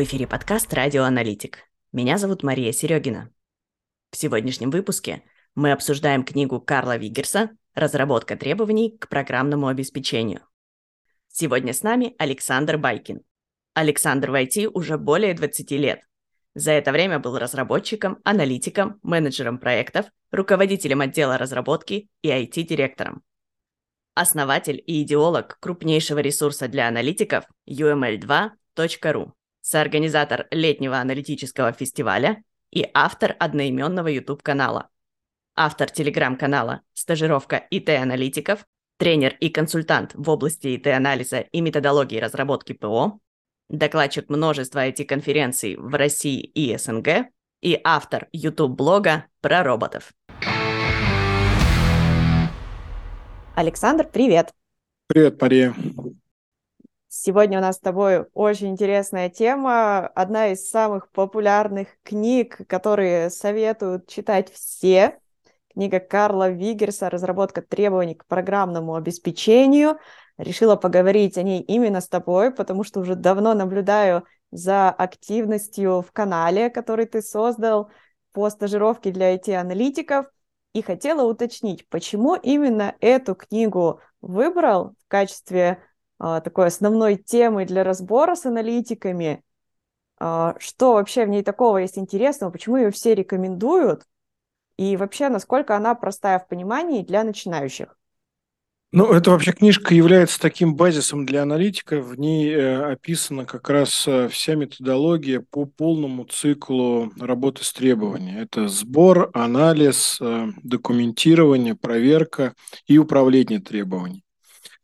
В 0.00 0.02
эфире 0.02 0.26
подкаст 0.26 0.72
«Радиоаналитик». 0.72 1.58
Меня 1.92 2.16
зовут 2.16 2.42
Мария 2.42 2.72
Серегина. 2.72 3.30
В 4.10 4.16
сегодняшнем 4.16 4.70
выпуске 4.70 5.22
мы 5.54 5.72
обсуждаем 5.72 6.24
книгу 6.24 6.58
Карла 6.58 6.96
Вигерса 6.96 7.50
«Разработка 7.74 8.34
требований 8.34 8.96
к 8.96 9.10
программному 9.10 9.66
обеспечению». 9.66 10.40
Сегодня 11.28 11.74
с 11.74 11.82
нами 11.82 12.14
Александр 12.16 12.78
Байкин. 12.78 13.20
Александр 13.74 14.30
в 14.30 14.42
IT 14.42 14.68
уже 14.68 14.96
более 14.96 15.34
20 15.34 15.70
лет. 15.72 16.00
За 16.54 16.72
это 16.72 16.92
время 16.92 17.18
был 17.18 17.36
разработчиком, 17.38 18.20
аналитиком, 18.24 19.00
менеджером 19.02 19.58
проектов, 19.58 20.06
руководителем 20.30 21.02
отдела 21.02 21.36
разработки 21.36 22.08
и 22.22 22.30
IT-директором. 22.30 23.22
Основатель 24.14 24.82
и 24.86 25.02
идеолог 25.02 25.58
крупнейшего 25.60 26.20
ресурса 26.20 26.68
для 26.68 26.88
аналитиков 26.88 27.44
uml2.ru 27.68 29.32
соорганизатор 29.70 30.48
летнего 30.50 30.98
аналитического 30.98 31.72
фестиваля 31.72 32.42
и 32.72 32.88
автор 32.92 33.36
одноименного 33.38 34.08
YouTube-канала. 34.08 34.88
Автор 35.54 35.88
телеграм-канала 35.90 36.80
«Стажировка 36.92 37.56
ИТ-аналитиков», 37.70 38.66
тренер 38.98 39.36
и 39.40 39.48
консультант 39.48 40.12
в 40.14 40.28
области 40.28 40.76
ИТ-анализа 40.76 41.40
и 41.40 41.60
методологии 41.60 42.18
разработки 42.18 42.72
ПО, 42.72 43.20
докладчик 43.68 44.28
множества 44.28 44.88
IT-конференций 44.88 45.76
в 45.76 45.94
России 45.94 46.40
и 46.40 46.76
СНГ 46.76 47.30
и 47.62 47.80
автор 47.84 48.28
YouTube-блога 48.32 49.26
про 49.40 49.62
роботов. 49.62 50.12
Александр, 53.54 54.08
привет! 54.12 54.52
Привет, 55.06 55.40
Мария! 55.40 55.74
Сегодня 57.22 57.58
у 57.58 57.60
нас 57.60 57.76
с 57.76 57.80
тобой 57.80 58.24
очень 58.32 58.68
интересная 58.68 59.28
тема, 59.28 60.06
одна 60.06 60.52
из 60.52 60.70
самых 60.70 61.10
популярных 61.10 61.88
книг, 62.02 62.66
которые 62.66 63.28
советуют 63.28 64.08
читать 64.08 64.50
все. 64.50 65.18
Книга 65.74 66.00
Карла 66.00 66.48
Вигерса 66.48 67.10
«Разработка 67.10 67.60
требований 67.60 68.14
к 68.14 68.24
программному 68.24 68.94
обеспечению». 68.94 69.98
Решила 70.38 70.76
поговорить 70.76 71.36
о 71.36 71.42
ней 71.42 71.60
именно 71.60 72.00
с 72.00 72.08
тобой, 72.08 72.54
потому 72.54 72.84
что 72.84 73.00
уже 73.00 73.16
давно 73.16 73.52
наблюдаю 73.52 74.24
за 74.50 74.88
активностью 74.88 76.00
в 76.00 76.12
канале, 76.12 76.70
который 76.70 77.04
ты 77.04 77.20
создал 77.20 77.90
по 78.32 78.48
стажировке 78.48 79.10
для 79.10 79.34
IT-аналитиков. 79.34 80.24
И 80.72 80.80
хотела 80.80 81.28
уточнить, 81.28 81.86
почему 81.90 82.34
именно 82.34 82.94
эту 83.00 83.34
книгу 83.34 84.00
выбрал 84.22 84.94
в 85.04 85.08
качестве 85.08 85.82
такой 86.20 86.66
основной 86.66 87.16
темой 87.16 87.64
для 87.64 87.82
разбора 87.82 88.34
с 88.34 88.44
аналитиками. 88.44 89.42
А, 90.18 90.54
что 90.58 90.92
вообще 90.92 91.24
в 91.24 91.30
ней 91.30 91.42
такого 91.42 91.78
есть 91.78 91.96
интересного, 91.96 92.50
почему 92.50 92.76
ее 92.76 92.90
все 92.90 93.14
рекомендуют, 93.14 94.04
и 94.76 94.96
вообще, 94.96 95.28
насколько 95.28 95.76
она 95.76 95.94
простая 95.94 96.38
в 96.38 96.48
понимании 96.48 97.02
для 97.02 97.24
начинающих? 97.24 97.96
Ну, 98.92 99.12
эта 99.12 99.30
вообще 99.30 99.52
книжка 99.52 99.94
является 99.94 100.40
таким 100.40 100.74
базисом 100.74 101.24
для 101.24 101.42
аналитика. 101.42 102.00
В 102.00 102.18
ней 102.18 102.50
э, 102.50 102.92
описана 102.92 103.44
как 103.44 103.70
раз 103.70 104.08
э, 104.08 104.28
вся 104.28 104.56
методология 104.56 105.44
по 105.48 105.64
полному 105.64 106.24
циклу 106.24 107.12
работы 107.20 107.62
с 107.62 107.72
требованиями. 107.72 108.40
Это 108.40 108.68
сбор, 108.68 109.30
анализ, 109.32 110.18
э, 110.20 110.48
документирование, 110.64 111.76
проверка 111.76 112.54
и 112.86 112.98
управление 112.98 113.60
требованиями. 113.60 114.24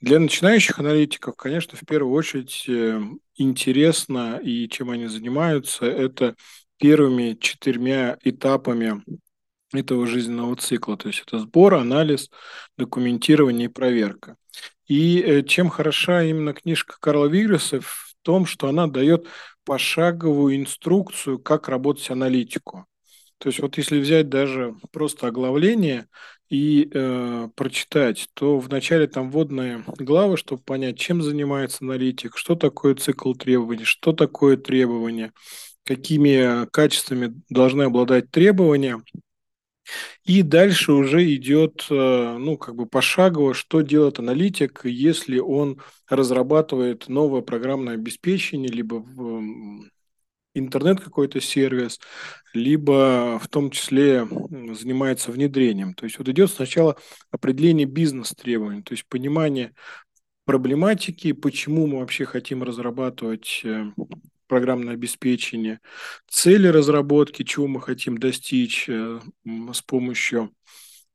Для 0.07 0.21
начинающих 0.21 0.79
аналитиков, 0.79 1.35
конечно, 1.35 1.77
в 1.77 1.85
первую 1.85 2.15
очередь 2.15 2.65
э, 2.69 3.01
интересно 3.35 4.39
и 4.41 4.69
чем 4.69 4.91
они 4.91 5.09
занимаются, 5.09 5.85
это 5.85 6.37
первыми 6.77 7.37
четырьмя 7.41 8.17
этапами 8.23 9.03
этого 9.73 10.07
жизненного 10.07 10.55
цикла. 10.55 10.97
То 10.97 11.09
есть 11.09 11.25
это 11.27 11.41
сбор, 11.41 11.75
анализ, 11.75 12.31
документирование 12.79 13.65
и 13.65 13.73
проверка. 13.73 14.37
И 14.87 15.21
э, 15.21 15.43
чем 15.43 15.71
хороша 15.71 16.23
именно 16.23 16.53
книжка 16.53 16.95
Карла 17.01 17.27
Вигреса 17.27 17.81
в 17.81 18.15
том, 18.23 18.47
что 18.47 18.69
она 18.69 18.87
дает 18.87 19.27
пошаговую 19.65 20.55
инструкцию, 20.55 21.41
как 21.41 21.69
работать 21.69 22.13
аналитику. 22.13 22.87
То 23.39 23.49
есть 23.49 23.61
вот 23.61 23.77
если 23.77 23.99
взять 23.99 24.29
даже 24.29 24.75
просто 24.93 25.27
оглавление, 25.27 26.09
и 26.49 26.89
э, 26.93 27.49
прочитать, 27.57 28.29
то 28.35 28.59
вначале 28.59 29.07
там 29.09 29.31
вводные 29.31 29.85
главы, 29.99 30.37
чтобы 30.37 30.63
понять, 30.63 30.99
чем 30.99 31.23
занимается 31.23 31.79
аналитик, 31.83 32.37
что 32.37 32.55
такое 32.55 32.95
цикл 32.95 33.33
требований, 33.35 33.85
что 33.85 34.13
такое 34.13 34.57
требования, 34.57 35.33
какими 35.85 36.67
качествами 36.71 37.35
должны 37.49 37.85
обладать 37.85 38.31
требования. 38.31 39.03
И 40.25 40.43
дальше 40.43 40.93
уже 40.93 41.33
идет, 41.35 41.87
э, 41.91 42.37
ну, 42.39 42.57
как 42.57 42.75
бы 42.75 42.87
пошагово, 42.87 43.55
что 43.55 43.83
делает 43.83 44.19
аналитик, 44.19 44.81
если 44.85 45.39
он 45.39 45.81
разрабатывает 46.09 47.09
новое 47.09 47.43
программное 47.43 47.95
обеспечение, 47.95 48.69
либо 48.69 49.05
интернет 50.59 51.01
какой-то 51.01 51.41
сервис, 51.41 52.01
либо 52.55 53.39
в 53.43 53.49
том 53.49 53.71
числе 53.71 54.27
занимается 54.73 55.31
внедрением. 55.31 55.95
То 55.95 56.05
есть 56.05 56.19
вот 56.19 56.29
идет 56.29 56.51
сначала 56.51 56.97
определение 57.31 57.87
бизнес-требований, 57.87 58.83
то 58.83 58.93
есть 58.93 59.07
понимание 59.09 59.73
проблематики, 60.47 61.33
почему 61.33 61.87
мы 61.87 61.99
вообще 61.99 62.25
хотим 62.25 62.63
разрабатывать 62.63 63.61
э, 63.65 63.87
программное 64.47 64.95
обеспечение, 64.95 65.81
цели 66.29 66.69
разработки, 66.69 67.43
чего 67.43 67.67
мы 67.67 67.83
хотим 67.83 68.17
достичь 68.17 68.89
э, 68.89 69.21
с 69.45 69.83
помощью 69.83 70.53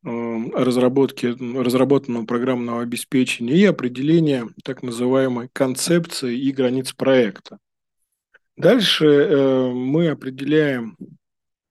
э, 0.04 0.10
разработки 0.54 1.28
разработанного 1.58 2.26
программного 2.26 2.82
обеспечения 2.82 3.56
и 3.56 3.66
определение 3.66 4.48
так 4.64 4.84
называемой 4.84 5.50
концепции 5.52 6.38
и 6.38 6.52
границ 6.52 6.92
проекта. 6.94 7.58
Дальше 8.62 9.06
э, 9.08 9.72
мы 9.72 10.10
определяем 10.10 10.96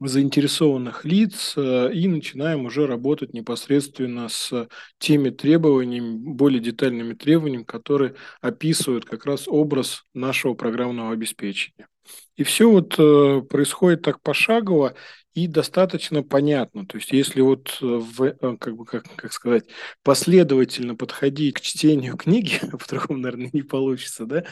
заинтересованных 0.01 1.05
лиц 1.05 1.55
э, 1.57 1.93
и 1.93 2.09
начинаем 2.09 2.65
уже 2.65 2.89
работать 2.89 3.33
непосредственно 3.33 4.29
с 4.29 4.67
теми 4.99 5.31
требованиями, 5.31 6.17
более 6.17 6.59
детальными 6.61 7.15
требованиями, 7.15 7.63
которые 7.63 8.17
описывают 8.41 9.05
как 9.05 9.25
раз 9.25 9.47
образ 9.47 10.03
нашего 10.15 10.55
программного 10.55 11.13
обеспечения. 11.13 11.87
И 12.35 12.43
все 12.43 12.69
вот 12.69 12.99
э, 12.99 13.43
происходит 13.49 14.03
так 14.03 14.21
пошагово 14.21 14.95
и 15.33 15.47
достаточно 15.47 16.25
понятно. 16.25 16.87
То 16.87 16.97
есть 16.97 17.13
если 17.13 17.41
вот 17.41 17.79
в, 17.81 18.33
как 18.57 18.77
бы, 18.77 18.85
как, 18.85 19.05
как 19.15 19.33
сказать, 19.33 19.67
последовательно 20.03 20.97
подходить 20.97 21.55
к 21.55 21.61
чтению 21.61 22.17
книги, 22.17 22.59
по-другому, 22.73 23.21
наверное, 23.21 23.51
не 23.53 23.63
получится, 23.63 24.27
да, 24.27 24.43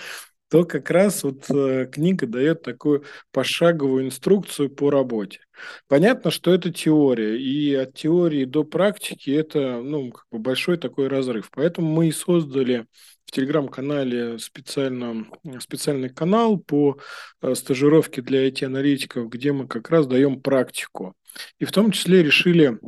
то 0.49 0.65
как 0.65 0.91
раз 0.91 1.25
вот 1.25 1.51
э, 1.51 1.87
книга 1.91 2.27
дает 2.27 2.63
такую 2.63 3.05
пошаговую 3.33 4.07
инструкцию 4.07 4.71
по 4.71 4.91
работе. 4.91 5.41
Понятно, 5.89 6.31
что 6.31 6.53
это 6.55 6.73
теория, 6.73 7.39
и 7.39 7.75
от 7.75 7.95
теории 7.95 8.45
до 8.45 8.65
практики 8.65 9.31
это 9.31 9.81
ну, 9.83 10.11
как 10.11 10.27
бы 10.31 10.39
большой 10.39 10.79
такой 10.79 11.09
разрыв. 11.09 11.51
Поэтому 11.53 11.89
мы 11.93 12.09
и 12.09 12.13
создали 12.13 12.87
в 13.27 13.31
телеграм-канале 13.31 14.39
специально, 14.39 15.27
специальный 15.61 16.09
канал 16.09 16.59
по 16.59 16.99
э, 17.43 17.55
стажировке 17.55 18.23
для 18.23 18.49
IT-аналитиков, 18.49 19.29
где 19.29 19.53
мы 19.53 19.69
как 19.69 19.91
раз 19.91 20.07
даем 20.07 20.41
практику. 20.41 21.15
И 21.59 21.67
в 21.67 21.73
том 21.73 21.91
числе 21.91 22.23
решили 22.23 22.79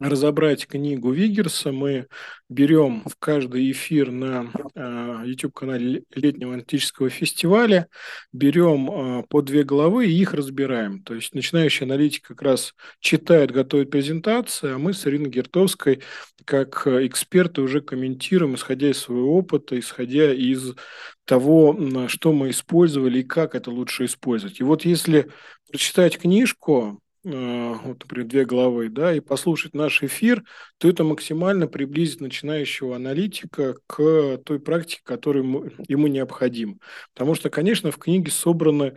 разобрать 0.00 0.66
книгу 0.66 1.10
Вигерса, 1.10 1.72
мы 1.72 2.06
берем 2.48 3.02
в 3.04 3.16
каждый 3.18 3.70
эфир 3.72 4.10
на 4.10 4.50
э, 4.74 5.22
YouTube-канале 5.26 6.04
летнего 6.14 6.52
аналитического 6.52 7.10
фестиваля, 7.10 7.88
берем 8.32 8.90
э, 8.90 9.22
по 9.28 9.42
две 9.42 9.64
главы 9.64 10.06
и 10.06 10.20
их 10.20 10.34
разбираем. 10.34 11.02
То 11.02 11.14
есть 11.14 11.34
начинающий 11.34 11.84
аналитик 11.84 12.28
как 12.28 12.42
раз 12.42 12.74
читает, 13.00 13.50
готовит 13.50 13.90
презентации, 13.90 14.72
а 14.72 14.78
мы 14.78 14.92
с 14.92 15.06
Ириной 15.06 15.30
Гертовской 15.30 16.02
как 16.44 16.86
эксперты 16.86 17.60
уже 17.60 17.80
комментируем, 17.80 18.54
исходя 18.54 18.90
из 18.90 18.98
своего 18.98 19.36
опыта, 19.36 19.78
исходя 19.78 20.32
из 20.32 20.74
того, 21.24 22.08
что 22.08 22.32
мы 22.32 22.50
использовали 22.50 23.20
и 23.20 23.24
как 23.24 23.54
это 23.54 23.70
лучше 23.70 24.06
использовать. 24.06 24.60
И 24.60 24.62
вот 24.62 24.84
если 24.84 25.30
прочитать 25.70 26.18
книжку, 26.18 27.00
вот, 27.28 28.00
например, 28.00 28.26
две 28.26 28.44
главы, 28.44 28.88
да, 28.88 29.14
и 29.14 29.20
послушать 29.20 29.74
наш 29.74 30.02
эфир, 30.02 30.44
то 30.78 30.88
это 30.88 31.04
максимально 31.04 31.66
приблизит 31.66 32.20
начинающего 32.20 32.96
аналитика 32.96 33.76
к 33.86 34.38
той 34.44 34.60
практике, 34.60 35.02
которая 35.04 35.42
ему, 35.42 35.64
ему 35.88 36.06
необходима. 36.06 36.78
Потому 37.12 37.34
что, 37.34 37.50
конечно, 37.50 37.90
в 37.90 37.98
книге 37.98 38.30
собраны 38.30 38.94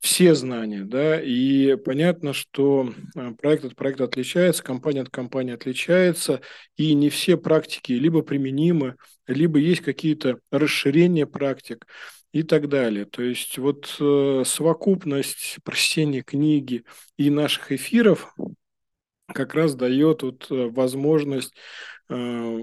все 0.00 0.34
знания, 0.34 0.84
да, 0.84 1.20
и 1.20 1.76
понятно, 1.76 2.32
что 2.32 2.92
э, 3.16 3.32
проект 3.38 3.66
от 3.66 3.76
проекта 3.76 4.04
отличается, 4.04 4.62
компания 4.62 5.02
от 5.02 5.10
компании 5.10 5.52
отличается, 5.52 6.40
и 6.76 6.94
не 6.94 7.10
все 7.10 7.36
практики 7.36 7.92
либо 7.92 8.22
применимы, 8.22 8.96
либо 9.26 9.58
есть 9.58 9.82
какие-то 9.82 10.38
расширения 10.50 11.26
практик. 11.26 11.86
И 12.32 12.42
так 12.42 12.68
далее. 12.68 13.04
То 13.04 13.22
есть 13.22 13.58
вот 13.58 13.96
э, 14.00 14.42
совокупность 14.44 15.58
прочтения 15.64 16.22
книги 16.22 16.84
и 17.16 17.30
наших 17.30 17.72
эфиров 17.72 18.34
как 19.26 19.54
раз 19.54 19.74
дает 19.74 20.22
вот 20.22 20.50
э, 20.50 20.68
возможность 20.68 21.54
э, 22.08 22.58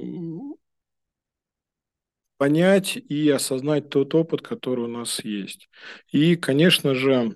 понять 2.38 2.98
и 2.98 3.30
осознать 3.30 3.90
тот 3.90 4.14
опыт, 4.16 4.42
который 4.42 4.86
у 4.86 4.88
нас 4.88 5.24
есть. 5.24 5.70
И, 6.12 6.36
конечно 6.36 6.94
же, 6.94 7.34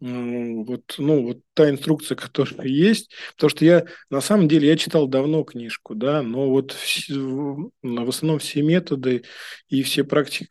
вот, 0.00 0.94
ну, 0.98 1.22
вот 1.24 1.40
та 1.54 1.68
инструкция, 1.68 2.14
которая 2.16 2.68
есть, 2.68 3.10
потому 3.34 3.50
что 3.50 3.64
я, 3.64 3.84
на 4.10 4.20
самом 4.20 4.46
деле, 4.46 4.68
я 4.68 4.76
читал 4.76 5.08
давно 5.08 5.42
книжку, 5.42 5.94
да, 5.94 6.22
но 6.22 6.48
вот 6.48 6.72
в, 6.72 7.70
в 7.82 8.08
основном 8.08 8.38
все 8.38 8.62
методы 8.62 9.24
и 9.68 9.82
все 9.82 10.04
практики, 10.04 10.46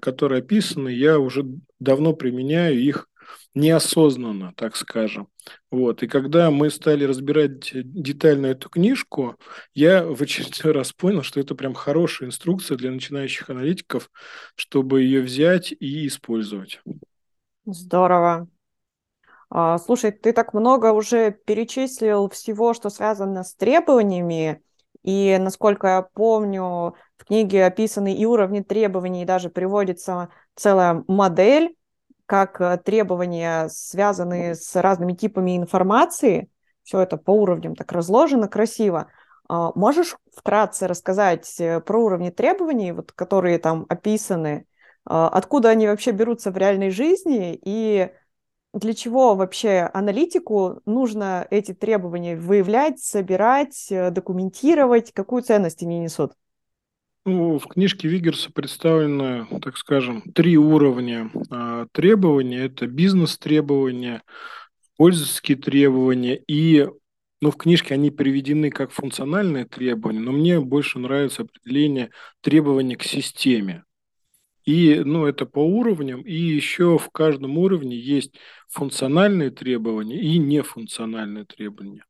которые 0.00 0.38
описаны, 0.38 0.88
я 0.88 1.18
уже 1.18 1.44
давно 1.78 2.14
применяю 2.14 2.80
их 2.80 3.08
неосознанно, 3.54 4.52
так 4.56 4.76
скажем. 4.76 5.28
Вот. 5.70 6.02
И 6.02 6.06
когда 6.06 6.50
мы 6.50 6.70
стали 6.70 7.04
разбирать 7.04 7.70
детально 7.72 8.46
эту 8.46 8.70
книжку, 8.70 9.36
я 9.74 10.04
в 10.04 10.22
очередной 10.22 10.72
раз 10.72 10.92
понял, 10.92 11.22
что 11.22 11.40
это 11.40 11.54
прям 11.54 11.74
хорошая 11.74 12.28
инструкция 12.28 12.76
для 12.76 12.90
начинающих 12.90 13.50
аналитиков, 13.50 14.10
чтобы 14.54 15.02
ее 15.02 15.20
взять 15.20 15.72
и 15.72 16.06
использовать. 16.06 16.80
Здорово. 17.66 18.48
А, 19.50 19.78
слушай, 19.78 20.10
ты 20.12 20.32
так 20.32 20.52
много 20.52 20.92
уже 20.92 21.30
перечислил 21.32 22.28
всего, 22.28 22.74
что 22.74 22.90
связано 22.90 23.44
с 23.44 23.54
требованиями, 23.54 24.62
и, 25.02 25.38
насколько 25.40 25.86
я 25.86 26.02
помню, 26.02 26.94
в 27.16 27.24
книге 27.26 27.64
описаны 27.64 28.14
и 28.14 28.26
уровни 28.26 28.60
требований, 28.60 29.22
и 29.22 29.26
даже 29.26 29.48
приводится 29.48 30.28
целая 30.54 31.04
модель, 31.08 31.76
как 32.26 32.60
э, 32.60 32.76
требования, 32.76 33.68
связанные 33.70 34.54
с 34.54 34.76
разными 34.76 35.14
типами 35.14 35.56
информации. 35.56 36.50
Все 36.82 37.00
это 37.00 37.16
по 37.16 37.30
уровням 37.30 37.74
так 37.74 37.90
разложено 37.92 38.48
красиво. 38.48 39.08
А, 39.48 39.72
можешь 39.74 40.16
вкратце 40.36 40.86
рассказать 40.86 41.58
э, 41.58 41.80
про 41.80 41.98
уровни 41.98 42.28
требований, 42.28 42.92
вот, 42.92 43.12
которые 43.12 43.58
там 43.58 43.86
описаны, 43.88 44.66
а, 45.06 45.28
откуда 45.30 45.70
они 45.70 45.86
вообще 45.86 46.10
берутся 46.10 46.50
в 46.50 46.56
реальной 46.58 46.90
жизни 46.90 47.58
и 47.64 48.10
для 48.78 48.94
чего 48.94 49.34
вообще 49.34 49.90
аналитику 49.92 50.80
нужно 50.86 51.46
эти 51.50 51.74
требования 51.74 52.36
выявлять, 52.36 53.00
собирать, 53.00 53.88
э, 53.90 54.10
документировать, 54.10 55.12
какую 55.12 55.42
ценность 55.42 55.82
они 55.82 55.98
несут? 55.98 56.32
Ну, 57.24 57.58
в 57.58 57.66
книжке 57.66 58.08
Вигерса 58.08 58.50
представлены, 58.50 59.46
так 59.60 59.76
скажем, 59.76 60.22
три 60.32 60.56
уровня 60.56 61.30
а, 61.50 61.86
требований. 61.92 62.56
Это 62.56 62.86
бизнес-требования, 62.86 64.22
пользовательские 64.96 65.58
требования 65.58 66.40
и 66.46 66.88
ну, 67.40 67.50
в 67.50 67.56
книжке 67.56 67.94
они 67.94 68.10
приведены 68.10 68.70
как 68.70 68.90
функциональные 68.90 69.64
требования, 69.64 70.18
но 70.18 70.32
мне 70.32 70.58
больше 70.60 70.98
нравится 70.98 71.42
определение 71.42 72.10
требований 72.40 72.96
к 72.96 73.04
системе. 73.04 73.84
И, 74.68 75.00
ну, 75.02 75.24
это 75.24 75.46
по 75.46 75.60
уровням, 75.60 76.20
и 76.20 76.34
еще 76.34 76.98
в 76.98 77.08
каждом 77.08 77.56
уровне 77.56 77.96
есть 77.96 78.34
функциональные 78.68 79.48
требования 79.50 80.20
и 80.20 80.36
нефункциональные 80.36 81.46
требования. 81.46 82.04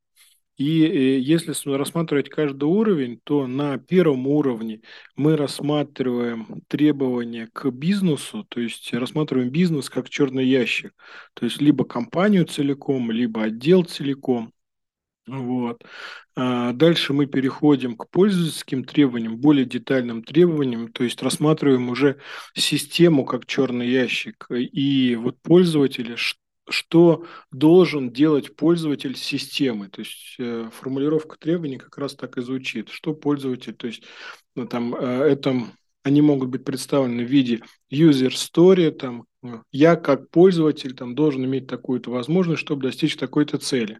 И 0.57 0.83
э, 0.83 1.19
если 1.19 1.53
рассматривать 1.71 2.27
каждый 2.27 2.65
уровень, 2.65 3.21
то 3.23 3.47
на 3.47 3.77
первом 3.77 4.27
уровне 4.27 4.81
мы 5.15 5.37
рассматриваем 5.37 6.61
требования 6.67 7.47
к 7.53 7.69
бизнесу, 7.69 8.45
то 8.49 8.59
есть 8.59 8.93
рассматриваем 8.93 9.51
бизнес 9.51 9.89
как 9.89 10.09
черный 10.09 10.45
ящик, 10.45 10.93
то 11.35 11.45
есть 11.45 11.61
либо 11.61 11.85
компанию 11.85 12.45
целиком, 12.45 13.09
либо 13.09 13.43
отдел 13.43 13.85
целиком. 13.85 14.51
Вот. 15.29 15.83
А 16.35 16.73
дальше 16.73 17.13
мы 17.13 17.25
переходим 17.25 17.95
к 17.95 18.09
пользовательским 18.09 18.83
требованиям, 18.83 19.37
более 19.37 19.65
детальным 19.65 20.23
требованиям, 20.23 20.91
то 20.91 21.03
есть 21.03 21.21
рассматриваем 21.21 21.89
уже 21.89 22.19
систему 22.55 23.25
как 23.25 23.45
черный 23.45 23.87
ящик. 23.87 24.47
И 24.49 25.15
вот 25.15 25.41
пользователи, 25.41 26.15
что 26.69 27.25
должен 27.51 28.11
делать 28.11 28.55
пользователь 28.55 29.15
системы. 29.15 29.89
То 29.89 29.99
есть 30.01 30.35
э, 30.39 30.69
формулировка 30.73 31.37
требований 31.37 31.77
как 31.77 31.97
раз 31.97 32.15
так 32.15 32.37
и 32.37 32.41
звучит. 32.41 32.89
Что 32.89 33.13
пользователь, 33.13 33.73
то 33.73 33.87
есть 33.87 34.03
ну, 34.55 34.67
там, 34.67 34.95
э, 34.95 35.23
это, 35.23 35.55
они 36.03 36.21
могут 36.21 36.49
быть 36.49 36.63
представлены 36.63 37.23
в 37.25 37.29
виде 37.29 37.61
user 37.91 38.29
story, 38.29 38.91
там, 38.91 39.25
я 39.71 39.95
как 39.95 40.29
пользователь 40.29 40.95
там, 40.95 41.15
должен 41.15 41.45
иметь 41.45 41.67
такую-то 41.67 42.11
возможность, 42.11 42.61
чтобы 42.61 42.83
достичь 42.83 43.15
такой-то 43.15 43.57
цели 43.57 43.99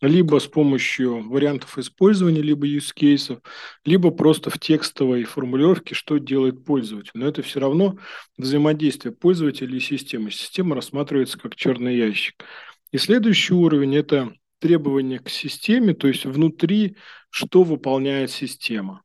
либо 0.00 0.38
с 0.38 0.46
помощью 0.46 1.28
вариантов 1.28 1.78
использования, 1.78 2.42
либо 2.42 2.66
use 2.66 2.92
кейсов, 2.94 3.38
либо 3.84 4.10
просто 4.10 4.50
в 4.50 4.58
текстовой 4.58 5.24
формулировке, 5.24 5.94
что 5.94 6.18
делает 6.18 6.64
пользователь. 6.64 7.12
Но 7.14 7.26
это 7.26 7.42
все 7.42 7.60
равно 7.60 7.98
взаимодействие 8.36 9.14
пользователя 9.14 9.74
и 9.74 9.80
системы. 9.80 10.30
Система 10.30 10.74
рассматривается 10.74 11.38
как 11.38 11.56
черный 11.56 11.96
ящик. 11.96 12.44
И 12.92 12.98
следующий 12.98 13.54
уровень– 13.54 13.96
это 13.96 14.32
требования 14.58 15.18
к 15.18 15.28
системе, 15.28 15.94
то 15.94 16.08
есть 16.08 16.24
внутри, 16.24 16.96
что 17.30 17.62
выполняет 17.62 18.30
система. 18.30 19.00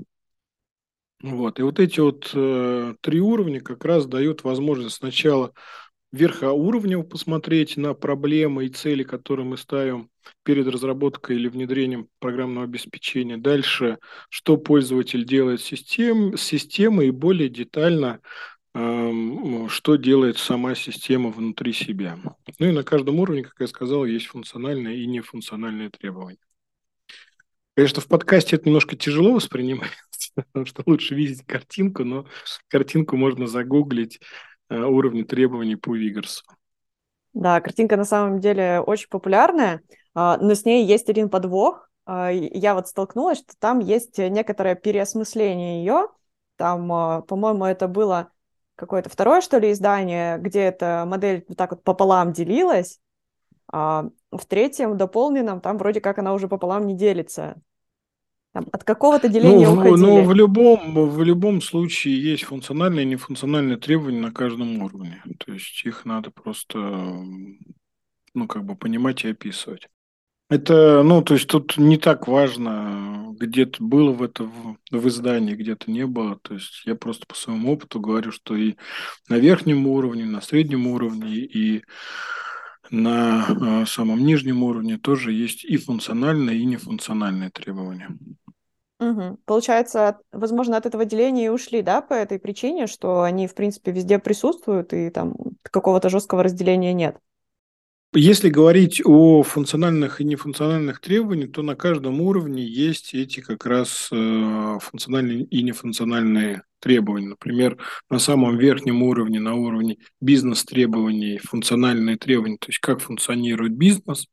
Вот. 1.22 1.60
И 1.60 1.64
вот 1.64 1.80
эти 1.80 2.00
вот 2.00 2.32
э, 2.34 2.96
три 3.02 3.20
уровня 3.20 3.62
как 3.62 3.86
раз 3.86 4.06
дают 4.08 4.44
возможность 4.44 4.96
сначала 4.96 5.54
верхоуровнево 6.12 7.04
посмотреть 7.04 7.78
на 7.78 7.94
проблемы 7.94 8.66
и 8.66 8.70
цели, 8.70 9.04
которые 9.04 9.46
мы 9.46 9.58
ставим 9.58 10.10
перед 10.44 10.68
разработкой 10.68 11.38
или 11.38 11.48
внедрением 11.48 12.10
программного 12.20 12.66
обеспечения. 12.66 13.38
Дальше, 13.38 13.98
что 14.30 14.58
пользователь 14.58 15.26
делает 15.26 15.62
систем, 15.62 16.38
с 16.38 16.42
системой 16.42 17.08
и 17.08 17.12
более 17.12 17.50
детально, 17.50 18.20
э, 18.74 19.12
что 19.70 19.96
делает 19.96 20.38
сама 20.38 20.76
система 20.76 21.30
внутри 21.30 21.72
себя. 21.72 22.18
Ну 22.60 22.68
и 22.68 22.72
на 22.72 22.84
каждом 22.84 23.20
уровне, 23.20 23.44
как 23.44 23.56
я 23.60 23.68
сказал, 23.68 24.06
есть 24.06 24.26
функциональные 24.26 24.98
и 24.98 25.06
нефункциональные 25.06 25.92
требования. 25.92 26.40
Конечно, 27.76 28.02
в 28.02 28.08
подкасте 28.08 28.58
это 28.58 28.66
немножко 28.66 28.98
тяжело 28.98 29.34
воспринимается, 29.34 29.96
потому 30.36 30.66
что 30.66 30.84
лучше 30.86 31.16
видеть 31.16 31.46
картинку, 31.46 32.04
но 32.04 32.26
картинку 32.70 33.18
можно 33.18 33.48
загуглить 33.48 34.20
Э, 34.72 34.86
уровня 34.86 35.26
требований 35.26 35.76
по 35.76 35.94
Вигерсу. 35.94 36.46
Да, 37.34 37.60
картинка 37.60 37.98
на 37.98 38.06
самом 38.06 38.40
деле 38.40 38.80
очень 38.80 39.10
популярная, 39.10 39.82
а, 40.14 40.38
но 40.38 40.56
с 40.56 40.64
ней 40.64 40.86
есть 40.86 41.10
один 41.10 41.30
подвох. 41.30 41.90
А, 42.06 42.30
я 42.32 42.74
вот 42.74 42.88
столкнулась, 42.88 43.40
что 43.40 43.54
там 43.60 43.80
есть 43.80 44.18
некоторое 44.18 44.76
переосмысление 44.76 45.82
ее. 45.82 46.08
Там, 46.56 46.92
а, 46.92 47.22
по-моему, 47.22 47.66
это 47.66 47.90
было 47.90 48.32
какое-то 48.76 49.10
второе, 49.10 49.42
что 49.42 49.58
ли, 49.58 49.74
издание, 49.74 50.38
где 50.38 50.62
эта 50.62 51.04
модель 51.06 51.44
вот 51.50 51.58
так 51.58 51.72
вот 51.72 51.84
пополам 51.84 52.32
делилась. 52.32 53.02
А 53.74 54.06
в 54.32 54.46
третьем, 54.46 54.98
дополненном, 54.98 55.60
там 55.60 55.78
вроде 55.78 56.00
как 56.00 56.18
она 56.18 56.34
уже 56.34 56.48
пополам 56.48 56.88
не 56.88 56.96
делится. 56.96 57.62
Там, 58.54 58.68
от 58.72 58.84
какого-то 58.84 59.30
деления 59.30 59.66
ну, 59.66 59.74
уходили. 59.74 59.96
Ну, 59.96 60.24
в 60.26 60.34
любом, 60.34 61.10
в 61.10 61.24
любом 61.24 61.62
случае 61.62 62.22
есть 62.22 62.44
функциональные 62.44 63.04
и 63.04 63.10
нефункциональные 63.10 63.78
требования 63.78 64.20
на 64.20 64.32
каждом 64.32 64.82
уровне. 64.84 65.24
То 65.38 65.54
есть 65.54 65.86
их 65.86 66.04
надо 66.04 66.32
просто, 66.32 66.78
ну, 66.78 68.48
как 68.48 68.66
бы 68.66 68.76
понимать 68.76 69.24
и 69.24 69.30
описывать. 69.30 69.88
Это, 70.50 71.02
ну, 71.02 71.22
то 71.22 71.36
есть 71.36 71.48
тут 71.48 71.78
не 71.78 71.98
так 71.98 72.28
важно, 72.28 73.34
где-то 73.40 73.82
было 73.82 74.12
в 74.12 74.22
это 74.22 74.44
в, 74.44 74.76
в 74.92 75.08
издании, 75.08 75.56
где-то 75.56 75.90
не 75.90 76.06
было. 76.06 76.38
То 76.42 76.56
есть 76.56 76.84
я 76.86 76.96
просто 76.96 77.26
по 77.26 77.36
своему 77.36 77.72
опыту 77.72 78.02
говорю, 78.02 78.34
что 78.34 78.58
и 78.58 78.76
на 79.30 79.36
верхнем 79.36 79.88
уровне, 79.88 80.26
на 80.26 80.42
среднем 80.42 80.88
уровне, 80.88 81.38
и 81.38 81.84
на 82.90 83.46
э, 83.48 83.86
самом 83.86 84.26
нижнем 84.26 84.64
уровне 84.64 84.98
тоже 84.98 85.32
есть 85.32 85.64
и 85.64 85.78
функциональные, 85.78 86.60
и 86.60 86.66
нефункциональные 86.66 87.50
требования. 87.50 88.10
Угу. 89.02 89.40
Получается, 89.46 90.20
возможно, 90.32 90.78
от 90.78 90.86
этого 90.86 91.06
деления 91.06 91.48
и 91.48 91.50
ушли, 91.50 91.82
да, 91.82 92.02
по 92.02 92.14
этой 92.14 92.38
причине, 92.38 92.86
что 92.86 93.24
они, 93.24 93.48
в 93.48 93.56
принципе, 93.56 93.92
везде 93.92 94.20
присутствуют, 94.20 94.94
и 94.94 95.10
там 95.10 95.36
какого-то 95.64 96.10
жесткого 96.10 96.44
разделения 96.44 96.94
нет. 96.94 97.18
Если 98.14 98.50
говорить 98.50 99.02
о 99.06 99.42
функциональных 99.42 100.20
и 100.20 100.26
нефункциональных 100.26 101.00
требованиях, 101.00 101.54
то 101.54 101.64
на 101.64 101.76
каждом 101.76 102.22
уровне 102.22 102.64
есть 102.64 103.14
эти 103.14 103.40
как 103.40 103.66
раз 103.66 104.10
э, 104.12 104.78
функциональные 104.82 105.46
и 105.46 105.64
нефункциональные 105.64 106.64
требования. 106.80 107.30
Например, 107.30 107.78
на 108.10 108.20
самом 108.20 108.58
верхнем 108.58 109.02
уровне, 109.02 109.40
на 109.40 109.56
уровне 109.56 109.98
бизнес-требований, 110.20 111.38
функциональные 111.38 112.18
требования, 112.18 112.58
то 112.58 112.68
есть 112.68 112.80
как 112.80 113.00
функционирует 113.00 113.78
бизнес, 113.78 114.28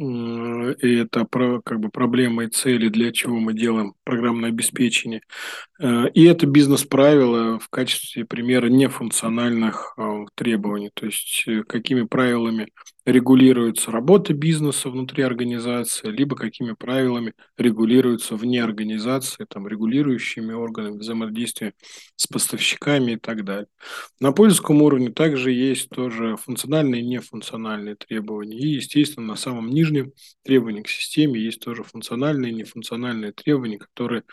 и 0.00 0.96
это 0.96 1.26
как 1.62 1.78
бы 1.78 1.90
проблема 1.90 2.44
и 2.44 2.48
цели, 2.48 2.88
для 2.88 3.12
чего 3.12 3.38
мы 3.38 3.52
делаем 3.52 3.94
программное 4.04 4.48
обеспечение. 4.48 5.20
Э, 5.78 6.08
и 6.14 6.24
это 6.24 6.46
бизнес-правила 6.46 7.58
в 7.58 7.68
качестве 7.68 8.24
примера 8.24 8.68
нефункциональных 8.68 9.94
э, 9.98 10.24
требований, 10.34 10.90
то 10.94 11.04
есть 11.04 11.44
э, 11.46 11.64
какими 11.64 12.04
правилами 12.04 12.68
регулируется 13.12 13.90
работа 13.90 14.34
бизнеса 14.34 14.90
внутри 14.90 15.22
организации, 15.22 16.08
либо 16.08 16.36
какими 16.36 16.72
правилами 16.72 17.34
регулируется 17.56 18.36
вне 18.36 18.62
организации, 18.62 19.46
там, 19.48 19.66
регулирующими 19.66 20.52
органами 20.52 20.98
взаимодействия 20.98 21.74
с 22.16 22.26
поставщиками 22.26 23.12
и 23.12 23.16
так 23.16 23.44
далее. 23.44 23.68
На 24.20 24.32
польском 24.32 24.82
уровне 24.82 25.10
также 25.10 25.52
есть 25.52 25.88
тоже 25.90 26.36
функциональные 26.36 27.02
и 27.02 27.06
нефункциональные 27.06 27.96
требования. 27.96 28.58
И, 28.58 28.68
естественно, 28.74 29.26
на 29.26 29.36
самом 29.36 29.70
нижнем 29.70 30.12
требовании 30.44 30.82
к 30.82 30.88
системе 30.88 31.40
есть 31.40 31.60
тоже 31.60 31.82
функциональные 31.82 32.52
и 32.52 32.56
нефункциональные 32.56 33.32
требования, 33.32 33.78
которые 33.78 34.24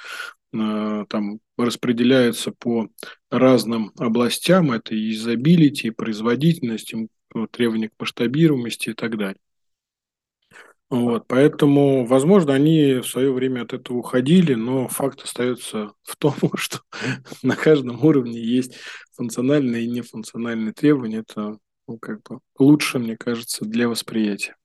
Э, 0.53 1.05
там 1.10 1.39
распределяются 1.57 2.51
по 2.51 2.89
разным 3.29 3.91
областям. 3.98 4.72
Это 4.72 4.96
и 4.96 5.12
изобилити, 5.12 5.88
и 5.88 5.91
производительность, 5.91 6.93
требования 7.46 7.89
к 7.89 8.00
масштабируемости 8.00 8.89
и 8.89 8.94
так 8.94 9.17
далее. 9.17 9.39
Вот, 10.89 11.27
поэтому, 11.27 12.06
возможно, 12.06 12.53
они 12.53 13.01
в 13.01 13.08
свое 13.08 13.32
время 13.34 13.63
от 13.63 13.74
этого 13.74 13.98
уходили, 13.98 14.53
но 14.53 14.88
факт 14.88 15.22
остается 15.22 15.91
в 16.03 16.15
том, 16.15 16.34
что 16.56 16.79
на 17.44 17.56
каждом 17.58 18.03
уровне 18.03 18.39
есть 18.39 18.77
функциональные 19.13 19.84
и 19.84 19.89
нефункциональные 19.91 20.74
требования. 20.74 21.25
Это 21.27 21.58
ну, 21.88 21.98
как 21.98 22.22
бы 22.24 22.39
лучше, 22.58 23.00
мне 23.00 23.17
кажется, 23.17 23.65
для 23.65 23.89
восприятия. 23.89 24.56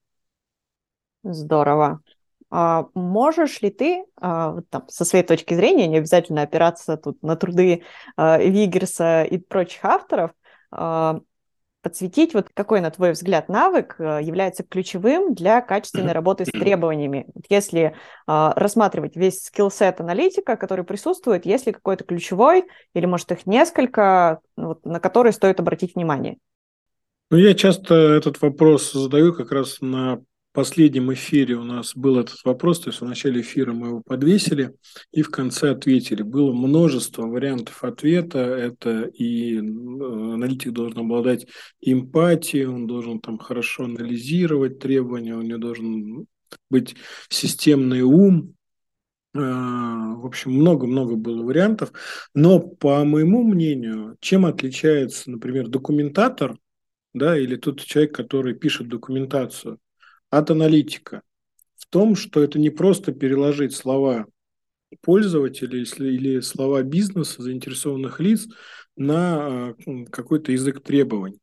Здорово. 1.23 2.01
А 2.49 2.87
можешь 2.93 3.61
ли 3.61 3.71
ты, 3.71 4.05
а, 4.15 4.61
там, 4.69 4.87
со 4.87 5.05
своей 5.05 5.25
точки 5.25 5.55
зрения, 5.55 5.87
не 5.87 5.97
обязательно 5.97 6.43
опираться 6.43 6.97
тут 6.97 7.21
на 7.23 7.35
труды 7.35 7.83
а, 8.15 8.37
Вигерса 8.37 9.23
и 9.23 9.37
прочих 9.39 9.83
авторов, 9.83 10.31
подсветить, 11.83 12.33
вот 12.33 12.47
какой, 12.51 12.81
на 12.81 12.89
твой 12.89 13.11
взгляд, 13.11 13.49
навык 13.49 13.97
является 13.99 14.63
ключевым 14.63 15.35
для 15.35 15.61
качественной 15.61 16.13
работы 16.13 16.45
с 16.45 16.49
требованиями? 16.49 17.27
Если 17.49 17.95
рассматривать 18.25 19.15
весь 19.15 19.43
скиллсет 19.43 20.01
аналитика, 20.01 20.55
который 20.55 20.85
присутствует, 20.85 21.45
есть 21.45 21.67
ли 21.67 21.73
какой-то 21.73 22.05
ключевой, 22.05 22.63
или, 22.95 23.05
может, 23.05 23.31
их 23.31 23.45
несколько, 23.45 24.39
вот, 24.57 24.83
на 24.85 24.99
которые 24.99 25.33
стоит 25.33 25.59
обратить 25.59 25.93
внимание? 25.93 26.37
Ну, 27.29 27.37
я 27.37 27.53
часто 27.53 27.93
этот 27.95 28.41
вопрос 28.41 28.93
задаю 28.93 29.33
как 29.33 29.51
раз 29.51 29.81
на 29.81 30.21
последнем 30.53 31.11
эфире 31.13 31.55
у 31.55 31.63
нас 31.63 31.95
был 31.95 32.17
этот 32.17 32.43
вопрос, 32.45 32.79
то 32.79 32.89
есть 32.89 33.01
в 33.01 33.05
начале 33.05 33.41
эфира 33.41 33.73
мы 33.73 33.87
его 33.87 34.01
подвесили 34.01 34.73
и 35.11 35.21
в 35.21 35.29
конце 35.29 35.71
ответили. 35.71 36.21
Было 36.21 36.53
множество 36.53 37.23
вариантов 37.23 37.83
ответа. 37.83 38.39
Это 38.39 39.03
и 39.03 39.57
аналитик 39.57 40.71
должен 40.71 40.99
обладать 40.99 41.47
эмпатией, 41.81 42.65
он 42.65 42.87
должен 42.87 43.19
там 43.19 43.39
хорошо 43.39 43.85
анализировать 43.85 44.79
требования, 44.79 45.35
у 45.35 45.41
него 45.41 45.57
должен 45.57 46.27
быть 46.69 46.95
системный 47.29 48.01
ум, 48.01 48.55
а, 49.35 50.13
в 50.15 50.25
общем, 50.25 50.51
много-много 50.51 51.15
было 51.15 51.43
вариантов. 51.43 51.91
Но, 52.35 52.59
по 52.59 53.03
моему 53.03 53.43
мнению, 53.43 54.17
чем 54.19 54.45
отличается, 54.45 55.31
например, 55.31 55.67
документатор, 55.67 56.55
да, 57.13 57.37
или 57.37 57.55
тот 57.55 57.81
человек, 57.81 58.15
который 58.15 58.53
пишет 58.53 58.87
документацию, 58.87 59.79
от 60.37 60.49
аналитика 60.49 61.21
в 61.75 61.85
том, 61.87 62.15
что 62.15 62.41
это 62.41 62.57
не 62.57 62.71
просто 62.71 63.11
переложить 63.11 63.75
слова 63.75 64.25
пользователя 65.01 65.79
или 65.79 66.39
слова 66.39 66.81
бизнеса, 66.81 67.43
заинтересованных 67.43 68.19
лиц 68.19 68.47
на 68.95 69.69
а, 69.69 69.75
какой-то 70.11 70.51
язык 70.51 70.83
требований. 70.83 71.39